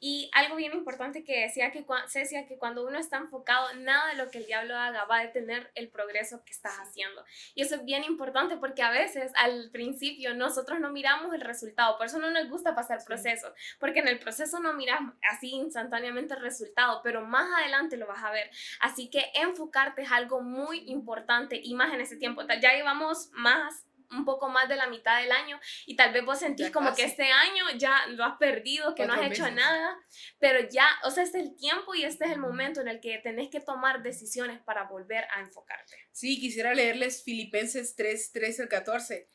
Y 0.00 0.30
algo 0.34 0.56
bien 0.56 0.72
importante 0.72 1.24
que 1.24 1.40
decía 1.40 1.70
que 1.72 1.84
decía 2.14 2.46
que 2.46 2.58
cuando 2.58 2.86
uno 2.86 2.98
está 2.98 3.18
enfocado, 3.18 3.74
nada 3.74 4.10
de 4.10 4.16
lo 4.16 4.30
que 4.30 4.38
el 4.38 4.46
diablo 4.46 4.76
haga 4.76 5.04
va 5.04 5.18
a 5.18 5.22
detener 5.22 5.70
el 5.74 5.88
progreso 5.88 6.44
que 6.44 6.52
estás 6.52 6.74
haciendo. 6.78 7.24
Y 7.54 7.62
eso 7.62 7.76
es 7.76 7.84
bien 7.84 8.04
importante 8.04 8.56
porque 8.56 8.82
a 8.82 8.90
veces 8.90 9.32
al 9.36 9.70
principio 9.70 10.34
nosotros 10.34 10.80
no 10.80 10.90
miramos 10.90 11.34
el 11.34 11.40
resultado, 11.40 11.96
por 11.96 12.06
eso 12.06 12.18
no 12.18 12.30
nos 12.30 12.48
gusta 12.48 12.74
pasar 12.74 13.04
procesos, 13.04 13.52
porque 13.78 14.00
en 14.00 14.08
el 14.08 14.18
proceso 14.18 14.60
no 14.60 14.74
miras 14.74 15.00
así 15.30 15.50
instantáneamente 15.50 16.34
el 16.34 16.40
resultado, 16.40 17.00
pero 17.02 17.24
más 17.24 17.48
adelante 17.60 17.96
lo 17.96 18.06
vas 18.06 18.22
a 18.22 18.30
ver. 18.30 18.50
Así 18.80 19.08
que 19.08 19.30
enfocarte 19.34 20.02
es 20.02 20.12
algo 20.12 20.40
muy 20.40 20.78
importante 20.90 21.60
y 21.62 21.74
más 21.74 21.92
en 21.92 22.00
ese 22.00 22.16
tiempo. 22.16 22.42
Ya 22.60 22.72
llevamos 22.72 23.30
más 23.32 23.85
un 24.10 24.24
poco 24.24 24.48
más 24.48 24.68
de 24.68 24.76
la 24.76 24.86
mitad 24.86 25.20
del 25.20 25.32
año 25.32 25.58
y 25.86 25.96
tal 25.96 26.12
vez 26.12 26.24
vos 26.24 26.38
sentís 26.38 26.70
como 26.70 26.94
que 26.94 27.04
este 27.04 27.30
año 27.30 27.64
ya 27.76 28.06
lo 28.08 28.24
has 28.24 28.36
perdido, 28.38 28.94
que 28.94 29.06
no 29.06 29.14
has 29.14 29.30
hecho 29.30 29.50
nada, 29.50 29.96
pero 30.38 30.68
ya, 30.68 30.88
o 31.04 31.10
sea, 31.10 31.24
este 31.24 31.38
es 31.38 31.46
el 31.46 31.56
tiempo 31.56 31.94
y 31.94 32.04
este 32.04 32.24
es 32.26 32.32
el 32.32 32.38
momento 32.38 32.80
en 32.80 32.88
el 32.88 33.00
que 33.00 33.18
tenés 33.18 33.48
que 33.50 33.60
tomar 33.60 34.02
decisiones 34.02 34.60
para 34.62 34.84
volver 34.84 35.26
a 35.34 35.40
enfocarte. 35.40 35.96
Sí, 36.12 36.40
quisiera 36.40 36.74
leerles 36.74 37.22
Filipenses 37.22 37.94
3, 37.96 38.32
13 38.32 38.62
al 38.62 38.68
14, 38.68 39.28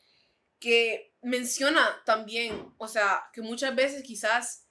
que 0.58 1.14
menciona 1.22 2.02
también, 2.04 2.72
o 2.78 2.86
sea, 2.86 3.24
que 3.32 3.42
muchas 3.42 3.74
veces 3.74 4.02
quizás, 4.02 4.68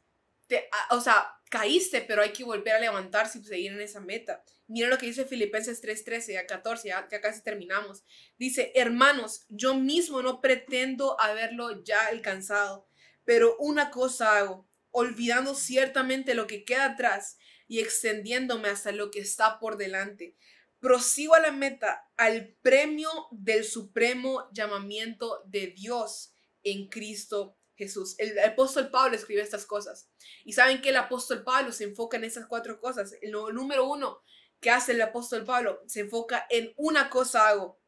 te, 0.47 0.69
o 0.89 1.01
sea, 1.01 1.40
caíste, 1.51 2.01
pero 2.01 2.21
hay 2.21 2.31
que 2.31 2.45
volver 2.45 2.75
a 2.75 2.79
levantarse 2.79 3.37
y 3.37 3.43
seguir 3.43 3.73
en 3.73 3.81
esa 3.81 3.99
meta. 3.99 4.41
Mira 4.67 4.87
lo 4.87 4.97
que 4.97 5.05
dice 5.05 5.25
Filipenses 5.25 5.81
3:13 5.81 6.39
a 6.39 6.47
14, 6.47 6.87
ya, 6.87 7.07
ya, 7.11 7.19
casi 7.19 7.43
terminamos. 7.43 8.05
Dice, 8.39 8.71
hermanos, 8.73 9.45
yo 9.49 9.75
mismo 9.75 10.21
no 10.21 10.39
pretendo 10.39 11.19
haberlo 11.19 11.83
ya 11.83 12.07
alcanzado, 12.07 12.87
pero 13.25 13.57
una 13.57 13.91
cosa 13.91 14.37
hago, 14.37 14.65
olvidando 14.91 15.53
ciertamente 15.53 16.35
lo 16.35 16.47
que 16.47 16.63
queda 16.63 16.85
atrás 16.85 17.37
y 17.67 17.79
extendiéndome 17.79 18.69
hasta 18.69 18.93
lo 18.93 19.11
que 19.11 19.19
está 19.19 19.59
por 19.59 19.75
delante. 19.75 20.37
Prosigo 20.79 21.35
a 21.35 21.41
la 21.41 21.51
meta, 21.51 22.09
al 22.15 22.55
premio 22.61 23.09
del 23.31 23.65
supremo 23.65 24.49
llamamiento 24.53 25.43
de 25.45 25.67
Dios 25.67 26.33
en 26.63 26.87
Cristo 26.87 27.57
Jesús. 27.82 28.13
El, 28.20 28.38
apóstol 28.39 28.91
Pablo 28.91 29.15
escribe 29.15 29.41
estas 29.41 29.65
cosas. 29.65 30.08
Y 30.46 30.54
saben 30.54 30.82
que 30.82 30.89
el 30.89 30.98
apóstol 30.98 31.44
Pablo 31.44 31.72
se 31.72 31.86
enfoca 31.86 32.17
en 32.17 32.26
esas 32.26 32.46
cuatro 32.46 32.80
cosas. 32.80 33.15
El 33.22 33.32
número 33.32 33.89
uno 33.89 34.22
que 34.60 34.70
hace 34.70 34.91
el 34.91 35.02
apóstol 35.02 35.44
Pablo 35.44 35.82
se 35.88 36.02
enfoca 36.02 36.46
en 36.52 36.72
una 36.78 37.10
cosa 37.10 37.48
hago, 37.48 37.82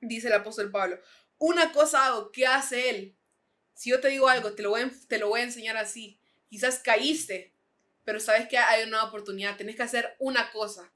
dice 0.00 0.26
el 0.26 0.32
apóstol 0.32 0.72
Pablo. 0.72 0.98
Una 1.38 1.72
cosa 1.72 2.06
hago, 2.06 2.32
¿qué 2.32 2.48
hace 2.48 2.90
él? 2.90 3.16
Si 3.74 3.90
yo 3.90 4.00
te 4.00 4.08
digo 4.08 4.26
algo, 4.26 4.54
te 4.54 4.64
lo 4.64 4.70
voy 4.70 4.80
a, 4.80 4.90
te 5.06 5.18
lo 5.18 5.28
voy 5.28 5.40
a 5.40 5.44
enseñar 5.44 5.76
así. 5.76 6.20
Quizás 6.48 6.80
caíste, 6.80 7.54
pero 8.02 8.18
sabes 8.18 8.48
que 8.48 8.58
hay 8.58 8.88
una 8.88 9.04
oportunidad. 9.04 9.56
Tienes 9.56 9.76
que 9.76 9.84
hacer 9.84 10.16
una 10.18 10.50
cosa. 10.50 10.92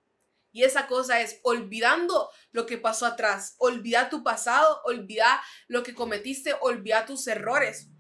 Y 0.51 0.65
esa 0.65 0.89
cosa 0.89 1.21
es 1.21 1.39
olvidando 1.45 2.29
lo 2.51 2.67
que 2.67 2.77
pasó 2.77 3.07
atrás, 3.07 3.55
olvida 3.59 4.11
tu 4.11 4.25
pasado, 4.25 4.83
olvida 4.85 5.41
lo 5.69 5.85
que 5.85 5.95
cometiste, 5.95 6.55
olvida 6.61 7.07
tus 7.07 7.29
errores. 7.29 7.92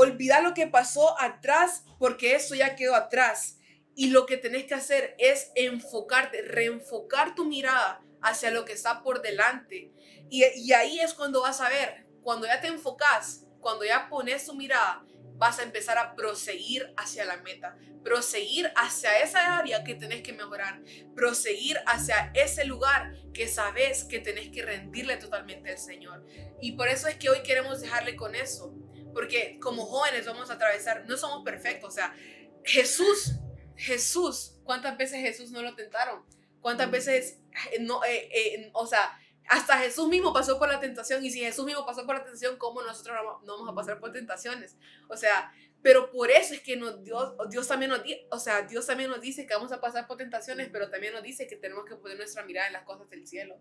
Olvida 0.00 0.40
lo 0.40 0.54
que 0.54 0.68
pasó 0.68 1.20
atrás 1.20 1.82
porque 1.98 2.36
eso 2.36 2.54
ya 2.54 2.76
quedó 2.76 2.94
atrás. 2.94 3.58
Y 3.96 4.10
lo 4.10 4.26
que 4.26 4.36
tenés 4.36 4.66
que 4.66 4.74
hacer 4.74 5.16
es 5.18 5.50
enfocarte, 5.56 6.42
reenfocar 6.42 7.34
tu 7.34 7.44
mirada 7.46 8.00
hacia 8.22 8.52
lo 8.52 8.64
que 8.64 8.74
está 8.74 9.02
por 9.02 9.22
delante. 9.22 9.90
Y, 10.30 10.44
y 10.54 10.72
ahí 10.72 11.00
es 11.00 11.14
cuando 11.14 11.42
vas 11.42 11.60
a 11.60 11.68
ver, 11.68 12.06
cuando 12.22 12.46
ya 12.46 12.60
te 12.60 12.68
enfocas, 12.68 13.44
cuando 13.58 13.84
ya 13.84 14.08
pones 14.08 14.46
tu 14.46 14.54
mirada 14.54 15.04
vas 15.38 15.58
a 15.58 15.62
empezar 15.62 15.98
a 15.98 16.14
proseguir 16.14 16.92
hacia 16.96 17.24
la 17.24 17.38
meta, 17.38 17.76
proseguir 18.04 18.70
hacia 18.76 19.18
esa 19.20 19.58
área 19.58 19.84
que 19.84 19.94
tenés 19.94 20.22
que 20.22 20.32
mejorar, 20.32 20.80
proseguir 21.14 21.78
hacia 21.86 22.30
ese 22.34 22.64
lugar 22.64 23.12
que 23.32 23.46
sabes 23.48 24.04
que 24.04 24.18
tenés 24.18 24.50
que 24.50 24.62
rendirle 24.62 25.16
totalmente 25.16 25.70
al 25.70 25.78
Señor. 25.78 26.24
Y 26.60 26.72
por 26.72 26.88
eso 26.88 27.08
es 27.08 27.16
que 27.16 27.30
hoy 27.30 27.42
queremos 27.42 27.80
dejarle 27.80 28.16
con 28.16 28.34
eso, 28.34 28.74
porque 29.18 29.58
como 29.60 29.84
jóvenes 29.84 30.26
vamos 30.26 30.48
a 30.48 30.52
atravesar, 30.52 31.04
no 31.08 31.16
somos 31.16 31.42
perfectos, 31.44 31.88
o 31.88 31.92
sea, 31.92 32.14
Jesús, 32.62 33.32
Jesús, 33.74 34.60
¿cuántas 34.62 34.96
veces 34.96 35.18
Jesús 35.18 35.50
no 35.50 35.60
lo 35.60 35.74
tentaron? 35.74 36.22
¿Cuántas 36.60 36.88
veces 36.88 37.40
eh, 37.72 37.80
no, 37.80 38.04
eh, 38.04 38.28
eh, 38.32 38.70
o 38.74 38.86
sea, 38.86 39.18
hasta 39.48 39.76
Jesús 39.78 40.06
mismo 40.06 40.32
pasó 40.32 40.56
por 40.56 40.68
la 40.68 40.78
tentación 40.78 41.24
y 41.24 41.32
si 41.32 41.40
Jesús 41.40 41.66
mismo 41.66 41.84
pasó 41.84 42.06
por 42.06 42.14
la 42.14 42.22
tentación, 42.22 42.58
¿cómo 42.58 42.80
nosotros 42.80 43.16
no 43.42 43.56
vamos 43.56 43.68
a 43.68 43.74
pasar 43.74 43.98
por 43.98 44.12
tentaciones? 44.12 44.76
O 45.08 45.16
sea, 45.16 45.52
pero 45.82 46.10
por 46.10 46.30
eso 46.30 46.54
es 46.54 46.60
que 46.60 46.76
nos, 46.76 47.02
Dios, 47.04 47.34
Dios, 47.50 47.68
también 47.68 47.90
nos, 47.90 48.02
o 48.30 48.38
sea, 48.38 48.62
Dios 48.62 48.86
también 48.86 49.10
nos 49.10 49.20
dice 49.20 49.46
que 49.46 49.54
vamos 49.54 49.72
a 49.72 49.80
pasar 49.80 50.06
por 50.06 50.16
tentaciones, 50.16 50.68
pero 50.72 50.90
también 50.90 51.12
nos 51.12 51.22
dice 51.22 51.46
que 51.46 51.56
tenemos 51.56 51.84
que 51.84 51.94
poner 51.96 52.16
nuestra 52.16 52.44
mirada 52.44 52.66
en 52.66 52.72
las 52.72 52.82
cosas 52.82 53.08
del 53.10 53.26
cielo. 53.26 53.58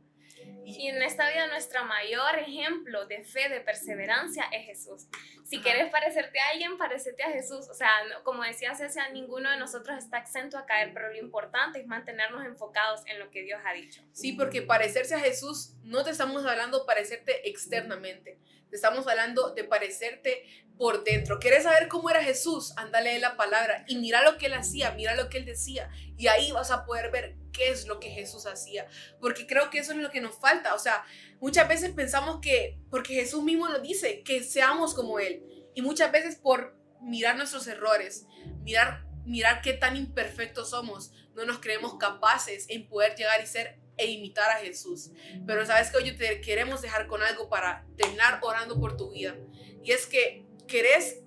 Y 0.66 0.88
en 0.88 1.02
esta 1.02 1.30
vida 1.30 1.48
nuestro 1.48 1.84
mayor 1.86 2.38
ejemplo 2.38 3.06
de 3.06 3.24
fe, 3.24 3.50
de 3.50 3.62
perseverancia 3.62 4.44
es 4.52 4.66
Jesús. 4.66 5.08
Si 5.44 5.62
quieres 5.62 5.90
parecerte 5.92 6.40
a 6.40 6.50
alguien, 6.50 6.78
parecete 6.78 7.24
a 7.24 7.32
Jesús. 7.32 7.68
O 7.70 7.74
sea, 7.74 7.90
como 8.24 8.44
decía 8.44 8.76
César, 8.76 9.12
ninguno 9.14 9.50
de 9.50 9.58
nosotros 9.58 9.98
está 9.98 10.20
exento 10.20 10.58
a 10.58 10.66
caer, 10.66 10.92
pero 10.94 11.10
lo 11.10 11.18
importante 11.18 11.80
es 11.80 11.88
mantenernos 11.88 12.46
enfocados 12.46 13.02
en 13.08 13.20
lo 13.20 13.32
que 13.32 13.44
Dios 13.44 13.60
ha 13.66 13.74
dicho. 13.74 14.04
Sí, 14.12 14.34
porque 14.34 14.62
parecerse 14.62 15.16
a 15.16 15.20
Jesús 15.20 15.74
no 15.84 16.04
te 16.04 16.12
estamos 16.12 16.46
hablando 16.46 16.86
parecerte 16.86 17.50
externamente 17.50 18.38
te 18.70 18.76
estamos 18.76 19.08
hablando 19.08 19.54
de 19.54 19.64
parecerte 19.64 20.44
por 20.78 21.04
dentro. 21.04 21.40
¿Quieres 21.40 21.64
saber 21.64 21.88
cómo 21.88 22.10
era 22.10 22.24
Jesús? 22.24 22.74
Ándale 22.78 23.20
la 23.20 23.36
palabra 23.36 23.84
y 23.88 23.98
mira 23.98 24.24
lo 24.24 24.38
que 24.38 24.46
él 24.46 24.54
hacía, 24.54 24.92
mira 24.92 25.16
lo 25.16 25.30
que 25.30 25.40
él 25.40 25.46
decía. 25.46 25.90
Y 26.18 26.28
ahí 26.28 26.52
vas 26.52 26.72
a 26.72 26.86
poder 26.86 27.12
ver 27.12 27.36
qué 27.52 27.70
es 27.70 27.88
lo 27.88 28.00
que 28.00 28.10
Jesús 28.10 28.46
hacía. 28.46 28.88
Porque 29.20 29.48
creo 29.48 29.70
que 29.70 29.80
eso 29.80 29.92
es 29.92 29.98
lo 29.98 30.12
que 30.12 30.22
nos 30.22 30.40
falta. 30.40 30.76
O 30.76 30.80
sea, 30.80 31.04
muchas 31.40 31.68
veces 31.68 31.92
pensamos 31.92 32.40
que, 32.42 32.80
porque 32.90 33.16
Jesús 33.16 33.44
mismo 33.44 33.68
nos 33.68 33.82
dice, 33.82 34.24
que 34.24 34.44
seamos 34.44 34.94
como 34.94 35.20
Él. 35.20 35.44
Y 35.74 35.82
muchas 35.82 36.12
veces 36.12 36.36
por 36.36 36.78
mirar 37.02 37.36
nuestros 37.36 37.68
errores, 37.68 38.26
mirar, 38.64 39.06
mirar 39.26 39.62
qué 39.62 39.74
tan 39.74 39.96
imperfectos 39.96 40.72
somos, 40.72 41.12
no 41.36 41.46
nos 41.46 41.60
creemos 41.60 41.96
capaces 41.96 42.66
en 42.70 42.88
poder 42.88 43.16
llegar 43.16 43.42
y 43.44 43.48
ser 43.48 43.80
e 43.98 44.08
imitar 44.12 44.50
a 44.52 44.60
Jesús. 44.60 45.12
Pero 45.46 45.66
sabes 45.66 45.90
que 45.90 45.98
hoy 45.98 46.16
te 46.16 46.42
queremos 46.42 46.82
dejar 46.82 47.08
con 47.08 47.22
algo 47.22 47.50
para 47.50 47.86
terminar 47.98 48.40
orando 48.42 48.80
por 48.80 48.96
tu 48.96 49.12
vida. 49.12 49.36
Y 49.84 49.92
es 49.92 50.06
que 50.06 50.47
querés, 50.68 51.22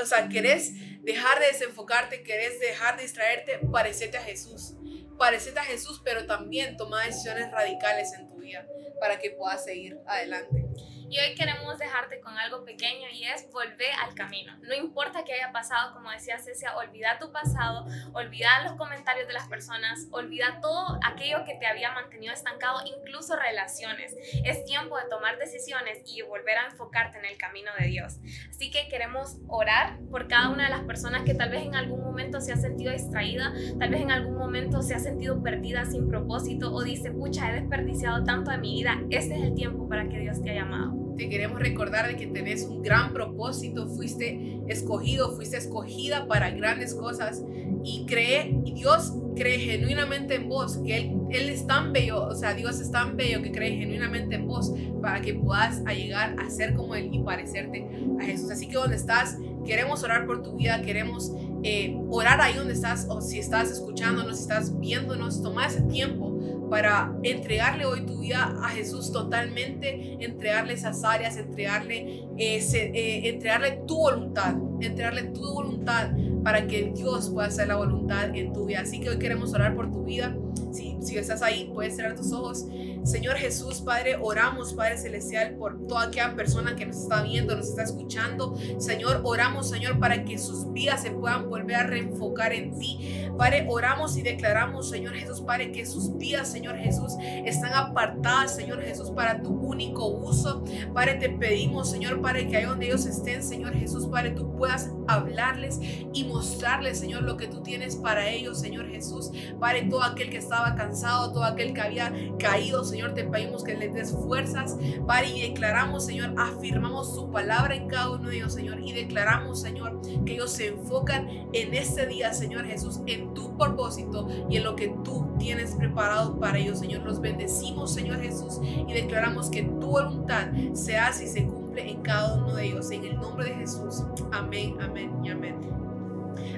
o 0.00 0.06
sea, 0.06 0.28
querés 0.28 0.72
dejar 1.02 1.38
de 1.40 1.46
desenfocarte, 1.46 2.22
querés 2.22 2.58
dejar 2.60 2.96
de 2.96 3.02
distraerte, 3.02 3.60
parecete 3.70 4.16
a 4.16 4.22
Jesús. 4.22 4.74
Parecete 5.16 5.58
a 5.58 5.64
Jesús, 5.64 6.02
pero 6.04 6.26
también 6.26 6.76
toma 6.76 7.04
decisiones 7.04 7.50
radicales 7.50 8.12
en 8.12 8.28
tu 8.28 8.36
vida 8.36 8.66
para 9.00 9.18
que 9.18 9.30
puedas 9.30 9.64
seguir 9.64 9.98
adelante. 10.06 10.66
Y 11.08 11.20
hoy 11.20 11.34
queremos 11.36 11.78
dejarte 11.78 12.20
con 12.20 12.36
algo 12.36 12.64
pequeño 12.64 13.08
y 13.12 13.24
es 13.24 13.48
volver 13.52 13.92
al 14.04 14.14
camino. 14.14 14.52
No 14.62 14.74
importa 14.74 15.24
qué 15.24 15.34
haya 15.34 15.52
pasado, 15.52 15.94
como 15.94 16.10
decía 16.10 16.38
Cecia, 16.38 16.76
olvida 16.76 17.18
tu 17.18 17.30
pasado, 17.30 17.86
olvida 18.12 18.64
los 18.64 18.72
comentarios 18.72 19.28
de 19.28 19.32
las 19.32 19.46
personas, 19.46 20.08
olvida 20.10 20.60
todo 20.60 20.98
aquello 21.04 21.44
que 21.44 21.54
te 21.54 21.66
había 21.66 21.92
mantenido 21.92 22.32
estancado, 22.32 22.80
incluso 22.84 23.36
relaciones. 23.36 24.16
Es 24.44 24.64
tiempo 24.64 24.96
de 24.98 25.08
tomar 25.08 25.38
decisiones 25.38 26.02
y 26.06 26.22
volver 26.22 26.58
a 26.58 26.66
enfocarte 26.66 27.18
en 27.18 27.26
el 27.26 27.38
camino 27.38 27.70
de 27.78 27.86
Dios. 27.86 28.18
Así 28.50 28.70
que 28.70 28.88
queremos 28.88 29.38
orar 29.46 29.98
por 30.10 30.26
cada 30.26 30.48
una 30.50 30.64
de 30.64 30.70
las 30.70 30.82
personas 30.82 31.22
que 31.22 31.34
tal 31.34 31.50
vez 31.50 31.62
en 31.62 31.76
algún 31.76 32.02
momento 32.02 32.40
se 32.40 32.52
ha 32.52 32.56
sentido 32.56 32.92
distraída, 32.92 33.52
tal 33.78 33.90
vez 33.90 34.00
en 34.00 34.10
algún 34.10 34.36
momento 34.36 34.82
se 34.82 34.94
ha 34.94 34.98
sentido 34.98 35.40
perdida 35.42 35.84
sin 35.84 36.08
propósito 36.08 36.72
o 36.72 36.82
dice, 36.82 37.12
pucha, 37.12 37.50
he 37.50 37.60
desperdiciado 37.60 38.24
tanto 38.24 38.50
de 38.50 38.58
mi 38.58 38.74
vida. 38.74 39.00
Este 39.10 39.36
es 39.36 39.42
el 39.42 39.54
tiempo 39.54 39.88
para 39.88 40.08
que 40.08 40.18
Dios 40.18 40.42
te 40.42 40.50
haya 40.50 40.62
llamado. 40.62 40.95
Te 41.16 41.30
queremos 41.30 41.58
recordar 41.60 42.08
de 42.08 42.16
que 42.16 42.26
tenés 42.26 42.64
un 42.64 42.82
gran 42.82 43.12
propósito, 43.12 43.88
fuiste 43.88 44.60
escogido, 44.68 45.34
fuiste 45.34 45.56
escogida 45.56 46.26
para 46.26 46.50
grandes 46.50 46.94
cosas 46.94 47.42
y 47.82 48.04
cree, 48.06 48.54
Dios 48.64 49.14
cree 49.34 49.58
genuinamente 49.58 50.34
en 50.34 50.48
vos, 50.48 50.78
que 50.78 50.96
él, 50.96 51.12
él 51.30 51.48
es 51.48 51.66
tan 51.66 51.92
bello, 51.92 52.26
o 52.26 52.34
sea, 52.34 52.52
Dios 52.54 52.80
es 52.80 52.90
tan 52.90 53.16
bello 53.16 53.42
que 53.42 53.50
cree 53.50 53.76
genuinamente 53.76 54.34
en 54.34 54.46
vos 54.46 54.74
para 55.00 55.20
que 55.20 55.34
puedas 55.34 55.82
llegar 55.84 56.36
a 56.38 56.50
ser 56.50 56.74
como 56.74 56.94
Él 56.94 57.10
y 57.12 57.20
parecerte 57.20 57.86
a 58.20 58.24
Jesús. 58.24 58.50
Así 58.50 58.68
que 58.68 58.74
donde 58.74 58.96
estás, 58.96 59.38
queremos 59.64 60.02
orar 60.02 60.26
por 60.26 60.42
tu 60.42 60.56
vida, 60.56 60.82
queremos 60.82 61.32
eh, 61.62 61.96
orar 62.10 62.40
ahí 62.40 62.54
donde 62.54 62.74
estás, 62.74 63.06
o 63.08 63.20
si 63.20 63.38
estás 63.38 63.70
escuchándonos, 63.70 64.36
si 64.36 64.42
estás 64.42 64.78
viéndonos, 64.78 65.42
toma 65.42 65.66
ese 65.66 65.82
tiempo 65.82 66.35
para 66.68 67.14
entregarle 67.22 67.86
hoy 67.86 68.06
tu 68.06 68.18
vida 68.20 68.56
a 68.62 68.68
Jesús 68.70 69.12
totalmente, 69.12 70.16
entregarle 70.24 70.74
esas 70.74 71.04
áreas, 71.04 71.36
entregarle, 71.36 72.24
ese, 72.36 72.90
eh, 72.94 73.28
entregarle 73.28 73.82
tu 73.86 73.96
voluntad, 73.96 74.54
entregarle 74.80 75.24
tu 75.24 75.40
voluntad 75.40 76.10
para 76.42 76.66
que 76.66 76.92
Dios 76.94 77.30
pueda 77.30 77.48
hacer 77.48 77.68
la 77.68 77.76
voluntad 77.76 78.34
en 78.34 78.52
tu 78.52 78.66
vida. 78.66 78.80
Así 78.80 79.00
que 79.00 79.10
hoy 79.10 79.18
queremos 79.18 79.52
orar 79.54 79.74
por 79.74 79.90
tu 79.90 80.04
vida. 80.04 80.36
Si, 80.72 80.96
si 81.00 81.16
estás 81.16 81.42
ahí, 81.42 81.70
puedes 81.72 81.96
cerrar 81.96 82.14
tus 82.16 82.32
ojos. 82.32 82.66
Señor 83.04 83.36
Jesús, 83.36 83.80
Padre, 83.80 84.16
oramos, 84.20 84.74
Padre 84.74 84.98
Celestial, 84.98 85.56
por 85.56 85.86
toda 85.86 86.04
aquella 86.04 86.34
persona 86.34 86.76
que 86.76 86.86
nos 86.86 86.96
está 86.96 87.22
viendo, 87.22 87.56
nos 87.56 87.68
está 87.68 87.82
escuchando. 87.82 88.56
Señor, 88.78 89.20
oramos, 89.24 89.68
Señor, 89.68 89.98
para 89.98 90.24
que 90.24 90.38
sus 90.38 90.72
vidas 90.72 91.02
se 91.02 91.10
puedan 91.10 91.48
volver 91.48 91.76
a 91.76 91.82
reenfocar 91.84 92.52
en 92.52 92.78
ti. 92.78 93.28
Padre, 93.36 93.66
oramos 93.68 94.16
y 94.16 94.22
declaramos, 94.22 94.88
Señor 94.88 95.14
Jesús, 95.14 95.40
Padre, 95.40 95.70
que 95.70 95.84
sus 95.84 96.16
vidas, 96.16 96.50
Señor 96.50 96.76
Jesús, 96.78 97.12
están 97.44 97.74
apartadas, 97.74 98.56
Señor 98.56 98.82
Jesús, 98.82 99.10
para 99.10 99.42
tu 99.42 99.50
único 99.50 100.06
uso. 100.06 100.64
Padre, 100.94 101.14
te 101.14 101.28
pedimos, 101.28 101.90
Señor, 101.90 102.20
Padre, 102.22 102.48
que 102.48 102.56
ahí 102.56 102.64
donde 102.64 102.86
ellos 102.86 103.04
estén, 103.06 103.42
Señor 103.42 103.74
Jesús, 103.74 104.06
Padre, 104.06 104.30
tú 104.30 104.56
puedas 104.56 104.90
hablarles 105.06 105.78
y 106.12 106.24
mostrarles, 106.24 106.98
Señor, 106.98 107.22
lo 107.22 107.36
que 107.36 107.46
tú 107.46 107.62
tienes 107.62 107.96
para 107.96 108.28
ellos, 108.30 108.58
Señor 108.58 108.88
Jesús. 108.88 109.30
Padre, 109.60 109.86
todo 109.88 110.02
aquel 110.02 110.30
que 110.30 110.38
estaba 110.38 110.74
cansado, 110.74 111.32
todo 111.32 111.44
aquel 111.44 111.74
que 111.74 111.80
había 111.80 112.12
caído, 112.38 112.84
Señor, 112.96 113.12
te 113.12 113.24
pedimos 113.24 113.62
que 113.62 113.76
les 113.76 113.92
des 113.92 114.10
fuerzas, 114.10 114.78
Padre, 115.06 115.28
y 115.28 115.42
declaramos, 115.50 116.06
Señor, 116.06 116.32
afirmamos 116.38 117.14
su 117.14 117.30
palabra 117.30 117.74
en 117.74 117.88
cada 117.88 118.12
uno 118.12 118.30
de 118.30 118.36
ellos, 118.36 118.54
Señor, 118.54 118.80
y 118.80 118.94
declaramos, 118.94 119.60
Señor, 119.60 120.00
que 120.24 120.32
ellos 120.32 120.50
se 120.50 120.68
enfocan 120.68 121.28
en 121.52 121.74
este 121.74 122.06
día, 122.06 122.32
Señor 122.32 122.64
Jesús, 122.64 123.00
en 123.04 123.34
tu 123.34 123.54
propósito 123.58 124.26
y 124.48 124.56
en 124.56 124.64
lo 124.64 124.76
que 124.76 124.96
tú 125.04 125.28
tienes 125.38 125.74
preparado 125.74 126.40
para 126.40 126.56
ellos, 126.56 126.78
Señor. 126.78 127.02
Los 127.02 127.20
bendecimos, 127.20 127.92
Señor 127.92 128.18
Jesús, 128.22 128.60
y 128.62 128.90
declaramos 128.94 129.50
que 129.50 129.64
tu 129.64 129.88
voluntad 129.88 130.46
se 130.72 130.96
hace 130.96 131.24
y 131.24 131.28
se 131.28 131.44
cumple 131.44 131.90
en 131.90 132.00
cada 132.00 132.36
uno 132.36 132.54
de 132.54 132.64
ellos. 132.64 132.90
En 132.92 133.04
el 133.04 133.16
nombre 133.16 133.50
de 133.50 133.56
Jesús. 133.56 134.04
Amén, 134.32 134.74
amén 134.80 135.12
y 135.22 135.28
amén. 135.28 135.85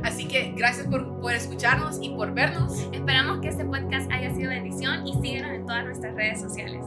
Así 0.02 0.26
que 0.26 0.52
gracias 0.56 0.86
por, 0.86 1.20
por 1.20 1.32
escucharnos 1.32 1.98
y 2.02 2.10
por 2.10 2.32
vernos. 2.34 2.88
Esperamos 2.92 3.40
que 3.40 3.48
este 3.48 3.64
podcast 3.64 4.10
haya 4.10 4.34
sido 4.34 4.50
bendición 4.50 5.06
y 5.06 5.14
síguenos 5.14 5.52
en 5.52 5.66
todas 5.66 5.84
nuestras 5.84 6.14
redes 6.14 6.40
sociales. 6.40 6.84